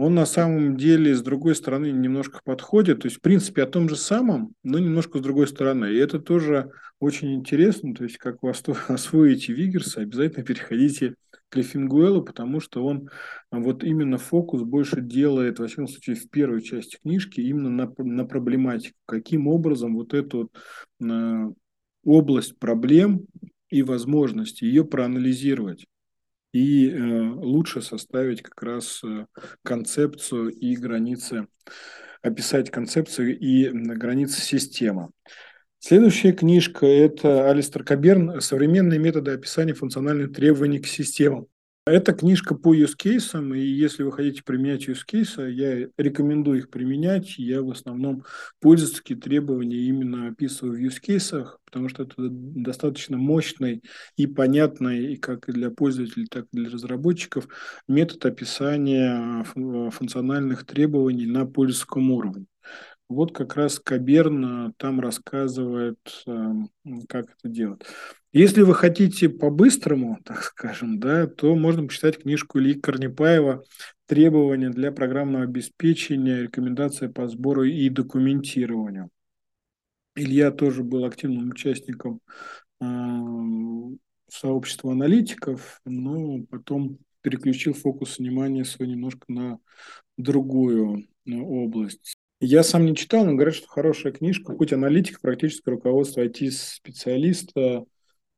он 0.00 0.14
на 0.14 0.24
самом 0.24 0.78
деле 0.78 1.14
с 1.14 1.20
другой 1.20 1.54
стороны 1.54 1.90
немножко 1.90 2.40
подходит, 2.42 3.00
то 3.00 3.06
есть 3.06 3.18
в 3.18 3.20
принципе 3.20 3.62
о 3.62 3.66
том 3.66 3.86
же 3.86 3.96
самом, 3.96 4.54
но 4.62 4.78
немножко 4.78 5.18
с 5.18 5.20
другой 5.20 5.46
стороны. 5.46 5.92
И 5.92 5.98
это 5.98 6.18
тоже 6.18 6.70
очень 7.00 7.34
интересно, 7.34 7.94
то 7.94 8.04
есть 8.04 8.16
как 8.16 8.42
вы 8.42 8.50
освоите 8.88 9.52
Вигерса, 9.52 10.00
обязательно 10.00 10.42
переходите 10.42 11.16
к 11.50 11.56
Лефингуэлу, 11.56 12.22
потому 12.22 12.60
что 12.60 12.82
он 12.82 13.10
вот 13.50 13.84
именно 13.84 14.16
фокус 14.16 14.62
больше 14.62 15.02
делает, 15.02 15.58
во 15.58 15.66
всяком 15.66 15.86
случае, 15.86 16.16
в 16.16 16.30
первой 16.30 16.62
части 16.62 16.96
книжки 17.02 17.42
именно 17.42 17.68
на, 17.68 17.92
на 17.98 18.24
проблематику. 18.24 18.96
Каким 19.04 19.48
образом 19.48 19.96
вот 19.96 20.14
эту 20.14 20.50
э, 21.02 21.46
область 22.04 22.58
проблем 22.58 23.26
и 23.68 23.82
возможности 23.82 24.64
ее 24.64 24.86
проанализировать 24.86 25.84
и 26.52 26.90
э, 26.90 26.98
лучше 26.98 27.82
составить 27.82 28.42
как 28.42 28.62
раз 28.62 29.02
э, 29.04 29.26
концепцию 29.62 30.50
и 30.50 30.76
границы, 30.76 31.46
описать 32.22 32.70
концепцию 32.70 33.38
и 33.38 33.68
границы 33.68 34.40
системы. 34.40 35.10
Следующая 35.78 36.32
книжка– 36.32 36.86
это 36.86 37.48
Алистер 37.48 37.84
Каберн 37.84 38.40
«Современные 38.40 38.98
методы 38.98 39.30
описания 39.30 39.72
функциональных 39.72 40.34
требований 40.34 40.78
к 40.78 40.86
системам». 40.86 41.46
Это 41.86 42.12
книжка 42.12 42.54
по 42.54 42.74
use 42.74 42.94
cases, 42.96 43.56
и 43.56 43.66
если 43.66 44.02
вы 44.02 44.12
хотите 44.12 44.42
применять 44.44 44.86
use 44.86 45.00
cases, 45.10 45.50
я 45.50 45.88
рекомендую 45.96 46.58
их 46.58 46.70
применять. 46.70 47.38
Я 47.38 47.62
в 47.62 47.70
основном 47.70 48.24
пользовательские 48.60 49.18
требования 49.18 49.78
именно 49.78 50.28
описываю 50.28 50.78
в 50.78 50.84
use 50.84 51.00
cases, 51.04 51.48
потому 51.64 51.88
что 51.88 52.02
это 52.02 52.14
достаточно 52.18 53.16
мощный 53.16 53.82
и 54.16 54.26
понятный, 54.26 55.14
и 55.14 55.16
как 55.16 55.50
для 55.50 55.70
пользователей, 55.70 56.26
так 56.26 56.44
и 56.52 56.58
для 56.58 56.70
разработчиков, 56.70 57.48
метод 57.88 58.26
описания 58.26 59.42
функциональных 59.90 60.66
требований 60.66 61.26
на 61.26 61.46
пользовательском 61.46 62.10
уровне. 62.10 62.46
Вот 63.10 63.32
как 63.32 63.56
раз 63.56 63.80
Каберн 63.80 64.72
там 64.76 65.00
рассказывает, 65.00 65.98
эм, 66.28 66.70
как 67.08 67.24
это 67.24 67.48
делать. 67.48 67.82
Если 68.32 68.62
вы 68.62 68.72
хотите 68.72 69.28
по-быстрому, 69.28 70.20
так 70.24 70.44
скажем, 70.44 71.00
да, 71.00 71.26
то 71.26 71.56
можно 71.56 71.88
почитать 71.88 72.22
книжку 72.22 72.60
Ильи 72.60 72.80
Корнепаева 72.80 73.64
«Требования 74.06 74.70
для 74.70 74.92
программного 74.92 75.42
обеспечения, 75.42 76.42
рекомендации 76.42 77.08
по 77.08 77.26
сбору 77.26 77.64
и 77.64 77.88
документированию». 77.88 79.10
Илья 80.14 80.52
тоже 80.52 80.84
был 80.84 81.04
активным 81.04 81.50
участником 81.50 82.20
э, 82.80 82.86
сообщества 84.28 84.92
аналитиков, 84.92 85.80
но 85.84 86.44
потом 86.48 86.98
переключил 87.22 87.74
фокус 87.74 88.18
внимания 88.18 88.64
свой 88.64 88.86
немножко 88.86 89.24
на 89.26 89.58
другую 90.16 91.08
э, 91.26 91.32
область. 91.34 92.19
Я 92.40 92.62
сам 92.62 92.86
не 92.86 92.96
читал, 92.96 93.26
но 93.26 93.34
говорят, 93.34 93.54
что 93.54 93.68
хорошая 93.68 94.12
книжка 94.12 94.54
«Путь 94.54 94.72
аналитика. 94.72 95.20
Практическое 95.20 95.72
руководство 95.72 96.24
IT-специалиста» 96.24 97.84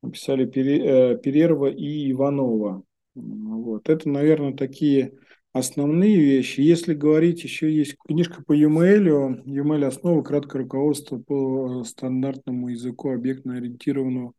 написали 0.03 0.45
э, 0.45 1.19
Перерва 1.19 1.67
и 1.71 2.11
Иванова. 2.11 2.83
Вот. 3.15 3.89
Это, 3.89 4.09
наверное, 4.09 4.55
такие 4.55 5.13
основные 5.53 6.17
вещи. 6.17 6.61
Если 6.61 6.95
говорить, 6.95 7.45
еще 7.45 7.73
есть 7.73 7.97
книжка 7.97 8.43
по 8.43 8.57
UML, 8.57 9.45
UML 9.45 9.85
основа, 9.85 10.23
краткое 10.23 10.63
руководство 10.63 11.19
по 11.19 11.85
стандартному 11.85 12.71
языку 12.71 13.13
объектно-ориентированного 13.13 14.33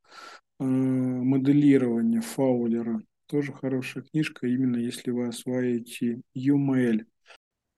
э, 0.59 0.63
моделирования 0.63 2.19
Фаулера. 2.19 3.01
Тоже 3.27 3.53
хорошая 3.53 4.03
книжка, 4.03 4.45
именно 4.45 4.75
если 4.75 5.11
вы 5.11 5.27
осваиваете 5.27 6.19
UML. 6.35 7.05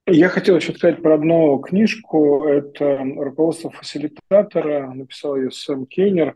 Я 0.08 0.30
хотел 0.30 0.58
еще 0.58 0.72
сказать 0.74 1.02
про 1.02 1.16
одну 1.16 1.58
книжку. 1.58 2.46
Это 2.46 3.00
руководство 3.18 3.72
фасилитатора. 3.72 4.92
Написал 4.94 5.36
ее 5.36 5.50
Сэм 5.50 5.88
Кейнер. 5.88 6.36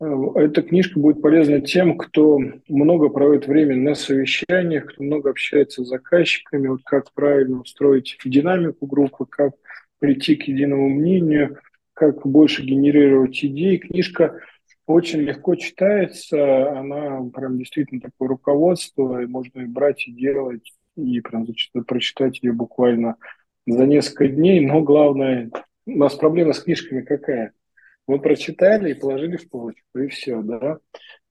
Эта 0.00 0.62
книжка 0.62 0.98
будет 0.98 1.22
полезна 1.22 1.60
тем, 1.60 1.96
кто 1.96 2.40
много 2.68 3.08
проводит 3.10 3.46
время 3.46 3.76
на 3.76 3.94
совещаниях, 3.94 4.86
кто 4.86 5.04
много 5.04 5.30
общается 5.30 5.84
с 5.84 5.88
заказчиками, 5.88 6.66
вот 6.66 6.80
как 6.84 7.12
правильно 7.14 7.60
устроить 7.60 8.18
динамику 8.24 8.86
группы, 8.86 9.24
как 9.26 9.52
прийти 10.00 10.34
к 10.34 10.48
единому 10.48 10.88
мнению, 10.88 11.60
как 11.92 12.26
больше 12.26 12.64
генерировать 12.64 13.42
идеи. 13.44 13.76
Книжка 13.76 14.40
очень 14.86 15.20
легко 15.20 15.54
читается, 15.54 16.76
она 16.76 17.22
прям 17.32 17.58
действительно 17.58 18.00
такое 18.00 18.28
руководство, 18.30 19.22
и 19.22 19.26
можно 19.26 19.60
и 19.60 19.66
брать, 19.66 20.08
и 20.08 20.12
делать, 20.12 20.72
и 20.96 21.20
прям 21.20 21.46
прочитать 21.86 22.42
ее 22.42 22.52
буквально 22.52 23.16
за 23.66 23.86
несколько 23.86 24.28
дней. 24.28 24.60
Но 24.60 24.82
главное, 24.82 25.50
у 25.86 25.96
нас 25.96 26.14
проблема 26.14 26.52
с 26.52 26.60
книжками 26.60 27.02
какая– 27.02 27.52
мы 28.06 28.20
прочитали 28.20 28.90
и 28.90 28.98
положили 28.98 29.36
в 29.36 29.48
полочку, 29.48 29.98
и 29.98 30.08
все, 30.08 30.42
да. 30.42 30.78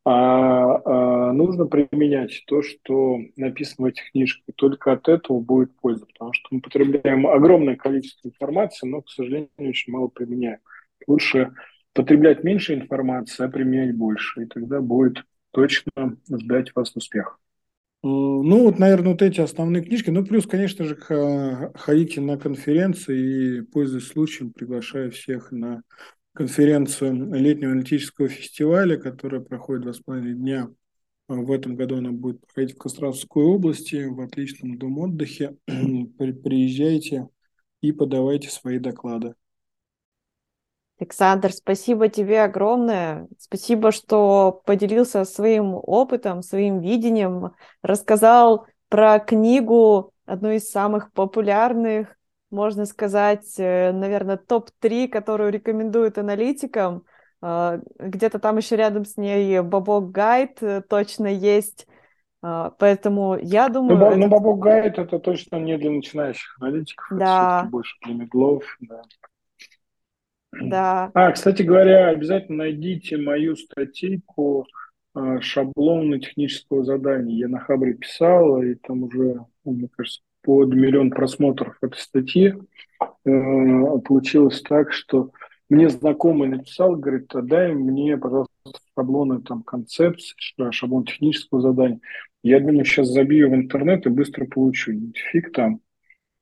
А, 0.05 0.81
а 0.83 1.31
нужно 1.31 1.65
применять 1.65 2.43
то, 2.47 2.61
что 2.61 3.19
написано 3.37 3.87
в 3.87 3.89
этих 3.89 4.11
книжках. 4.11 4.43
Только 4.55 4.91
от 4.91 5.07
этого 5.07 5.39
будет 5.39 5.75
польза, 5.77 6.05
потому 6.05 6.33
что 6.33 6.47
мы 6.51 6.61
потребляем 6.61 7.27
огромное 7.27 7.75
количество 7.75 8.27
информации, 8.27 8.87
но, 8.87 9.01
к 9.01 9.09
сожалению, 9.09 9.49
очень 9.57 9.93
мало 9.93 10.07
применяем. 10.07 10.59
Лучше 11.07 11.53
потреблять 11.93 12.43
меньше 12.43 12.73
информации, 12.73 13.45
а 13.45 13.49
применять 13.49 13.95
больше, 13.95 14.43
и 14.43 14.45
тогда 14.45 14.81
будет 14.81 15.23
точно 15.51 16.17
ждать 16.29 16.75
вас 16.75 16.95
успех. 16.95 17.39
Э, 18.03 18.07
ну, 18.07 18.63
вот, 18.63 18.79
наверное, 18.79 19.13
вот 19.13 19.21
эти 19.21 19.39
основные 19.39 19.83
книжки. 19.83 20.09
Ну, 20.09 20.25
плюс, 20.25 20.45
конечно 20.45 20.83
же, 20.85 20.97
ходите 21.75 22.21
на 22.21 22.37
конференции 22.37 23.59
и, 23.59 23.61
пользуясь 23.61 24.07
случаем, 24.07 24.51
приглашаю 24.51 25.11
всех 25.11 25.51
на 25.51 25.83
конференцию 26.33 27.33
летнего 27.33 27.71
аналитического 27.71 28.27
фестиваля, 28.27 28.97
которая 28.97 29.41
проходит 29.41 29.83
два 29.83 29.93
с 29.93 29.99
половиной 29.99 30.33
дня. 30.33 30.69
А 31.29 31.35
в 31.35 31.51
этом 31.51 31.75
году 31.75 31.97
она 31.97 32.11
будет 32.11 32.41
проходить 32.41 32.75
в 32.75 32.79
Костромской 32.79 33.43
области, 33.43 34.05
в 34.05 34.19
отличном 34.19 34.77
дом 34.77 34.97
отдыхе. 34.97 35.55
Приезжайте 35.65 37.29
и 37.81 37.91
подавайте 37.93 38.49
свои 38.49 38.79
доклады. 38.79 39.35
Александр, 41.03 41.51
спасибо 41.51 42.07
тебе 42.07 42.43
огромное. 42.43 43.27
Спасибо, 43.37 43.91
что 43.91 44.61
поделился 44.65 45.25
своим 45.25 45.75
опытом, 45.75 46.41
своим 46.41 46.79
видением, 46.79 47.51
рассказал 47.81 48.67
про 48.87 49.19
книгу, 49.19 50.13
одну 50.25 50.51
из 50.51 50.71
самых 50.71 51.11
популярных 51.11 52.15
можно 52.51 52.85
сказать, 52.85 53.55
э, 53.57 53.91
наверное, 53.91 54.37
топ-3, 54.37 55.09
которую 55.09 55.51
рекомендуют 55.51 56.17
аналитикам. 56.17 57.03
А, 57.41 57.79
где-то 57.99 58.39
там 58.39 58.57
еще 58.57 58.77
рядом 58.77 59.03
с 59.03 59.17
ней 59.17 59.59
Бабок 59.59 60.11
Гайд 60.11 60.61
э, 60.61 60.81
точно 60.87 61.27
есть. 61.27 61.87
Поэтому 62.41 63.37
я 63.41 63.69
ну, 63.69 63.73
думаю... 63.75 63.97
Ну, 63.97 64.05
этот... 64.05 64.17
ну 64.19 64.27
Бабок 64.27 64.59
Гайд 64.59 64.99
это 64.99 65.17
точно 65.17 65.55
не 65.57 65.77
для 65.77 65.91
начинающих 65.91 66.57
аналитиков, 66.59 67.17
да. 67.17 67.61
это 67.61 67.69
больше 67.69 67.95
для 68.03 68.15
медлов. 68.15 68.63
Да. 68.81 69.01
Да. 70.61 71.11
А, 71.13 71.31
кстати 71.31 71.63
говоря, 71.63 72.09
обязательно 72.09 72.59
найдите 72.59 73.17
мою 73.17 73.55
статейку 73.55 74.65
а, 75.13 75.41
шаблоны 75.41 76.19
технического 76.19 76.83
задания. 76.83 77.35
Я 77.35 77.47
на 77.47 77.59
Хабре 77.59 77.93
писал, 77.93 78.61
и 78.61 78.75
там 78.75 79.03
уже, 79.03 79.45
мне 79.63 79.87
кажется, 79.95 80.21
под 80.41 80.73
миллион 80.73 81.09
просмотров 81.09 81.77
этой 81.81 81.97
статьи. 81.97 82.53
Э, 83.25 83.97
получилось 84.05 84.61
так, 84.61 84.91
что 84.91 85.31
мне 85.69 85.89
знакомый 85.89 86.49
написал, 86.49 86.95
говорит, 86.95 87.31
дай 87.33 87.73
мне, 87.73 88.17
пожалуйста, 88.17 88.53
шаблоны 88.95 89.41
там 89.41 89.63
концепции, 89.63 90.35
шаблон 90.71 91.05
технического 91.05 91.61
задания. 91.61 91.99
Я 92.43 92.59
думаю, 92.59 92.83
сейчас 92.83 93.07
забью 93.07 93.49
в 93.49 93.55
интернет 93.55 94.05
и 94.05 94.09
быстро 94.09 94.45
получу. 94.45 94.91
Фиг 95.31 95.53
там. 95.53 95.79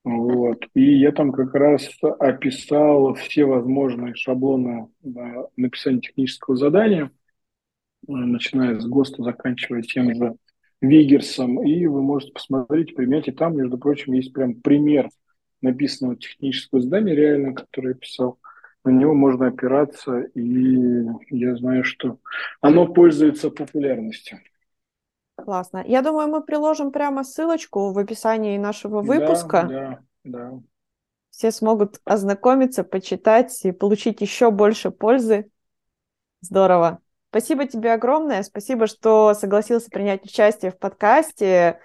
Вот. 0.03 0.65
И 0.73 0.97
я 0.97 1.11
там 1.11 1.31
как 1.31 1.53
раз 1.53 1.89
описал 2.19 3.13
все 3.13 3.45
возможные 3.45 4.15
шаблоны 4.15 4.87
написания 5.55 6.01
технического 6.01 6.55
задания, 6.55 7.11
начиная 8.07 8.79
с 8.79 8.85
ГОСТа, 8.87 9.23
заканчивая 9.23 9.83
тем 9.83 10.13
же 10.15 10.35
Вигерсом, 10.81 11.63
и 11.63 11.85
вы 11.85 12.01
можете 12.01 12.33
посмотреть, 12.33 12.95
применять. 12.95 13.27
И 13.27 13.31
там, 13.31 13.55
между 13.55 13.77
прочим, 13.77 14.13
есть 14.13 14.33
прям 14.33 14.55
пример 14.55 15.09
написанного 15.61 16.15
технического 16.15 16.81
здания 16.81 17.13
реально, 17.13 17.53
который 17.53 17.89
я 17.89 17.93
писал. 17.93 18.39
На 18.83 18.89
него 18.89 19.13
можно 19.13 19.47
опираться, 19.47 20.21
и 20.21 21.05
я 21.29 21.55
знаю, 21.55 21.83
что 21.83 22.17
оно 22.61 22.87
пользуется 22.91 23.51
популярностью. 23.51 24.39
Классно. 25.43 25.83
Я 25.85 26.01
думаю, 26.01 26.27
мы 26.27 26.43
приложим 26.43 26.91
прямо 26.91 27.23
ссылочку 27.23 27.91
в 27.91 27.97
описании 27.97 28.57
нашего 28.57 29.01
выпуска. 29.01 29.63
Да, 29.63 29.99
да, 30.23 30.49
да. 30.51 30.59
Все 31.29 31.51
смогут 31.51 32.01
ознакомиться, 32.03 32.83
почитать 32.83 33.63
и 33.65 33.71
получить 33.71 34.21
еще 34.21 34.51
больше 34.51 34.91
пользы. 34.91 35.49
Здорово. 36.41 36.99
Спасибо 37.29 37.65
тебе 37.65 37.93
огромное. 37.93 38.43
Спасибо, 38.43 38.87
что 38.87 39.33
согласился 39.33 39.89
принять 39.89 40.25
участие 40.25 40.71
в 40.71 40.77
подкасте. 40.77 41.79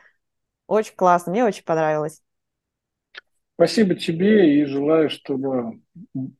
Очень 0.66 0.96
классно, 0.96 1.32
мне 1.32 1.44
очень 1.44 1.64
понравилось. 1.64 2.20
Спасибо 3.54 3.94
тебе 3.94 4.60
и 4.60 4.64
желаю, 4.64 5.08
чтобы 5.08 5.80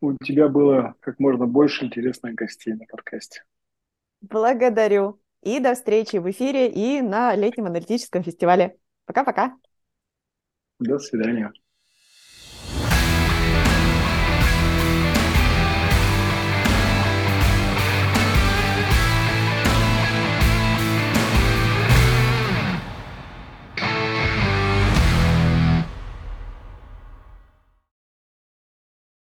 у 0.01 0.13
тебя 0.23 0.49
было 0.49 0.97
как 1.01 1.19
можно 1.19 1.47
больше 1.47 1.87
интересных 1.87 2.35
гостей 2.35 2.75
на 2.75 2.85
подкасте. 2.85 3.45
Благодарю. 4.21 5.21
И 5.47 5.61
до 5.61 5.77
встречи 5.77 6.17
в 6.17 6.29
эфире 6.29 6.69
и 6.69 7.01
на 7.01 7.37
летнем 7.37 7.67
аналитическом 7.67 8.25
фестивале. 8.25 8.79
Пока-пока. 9.05 9.57
До 10.81 10.99
свидания. 10.99 11.53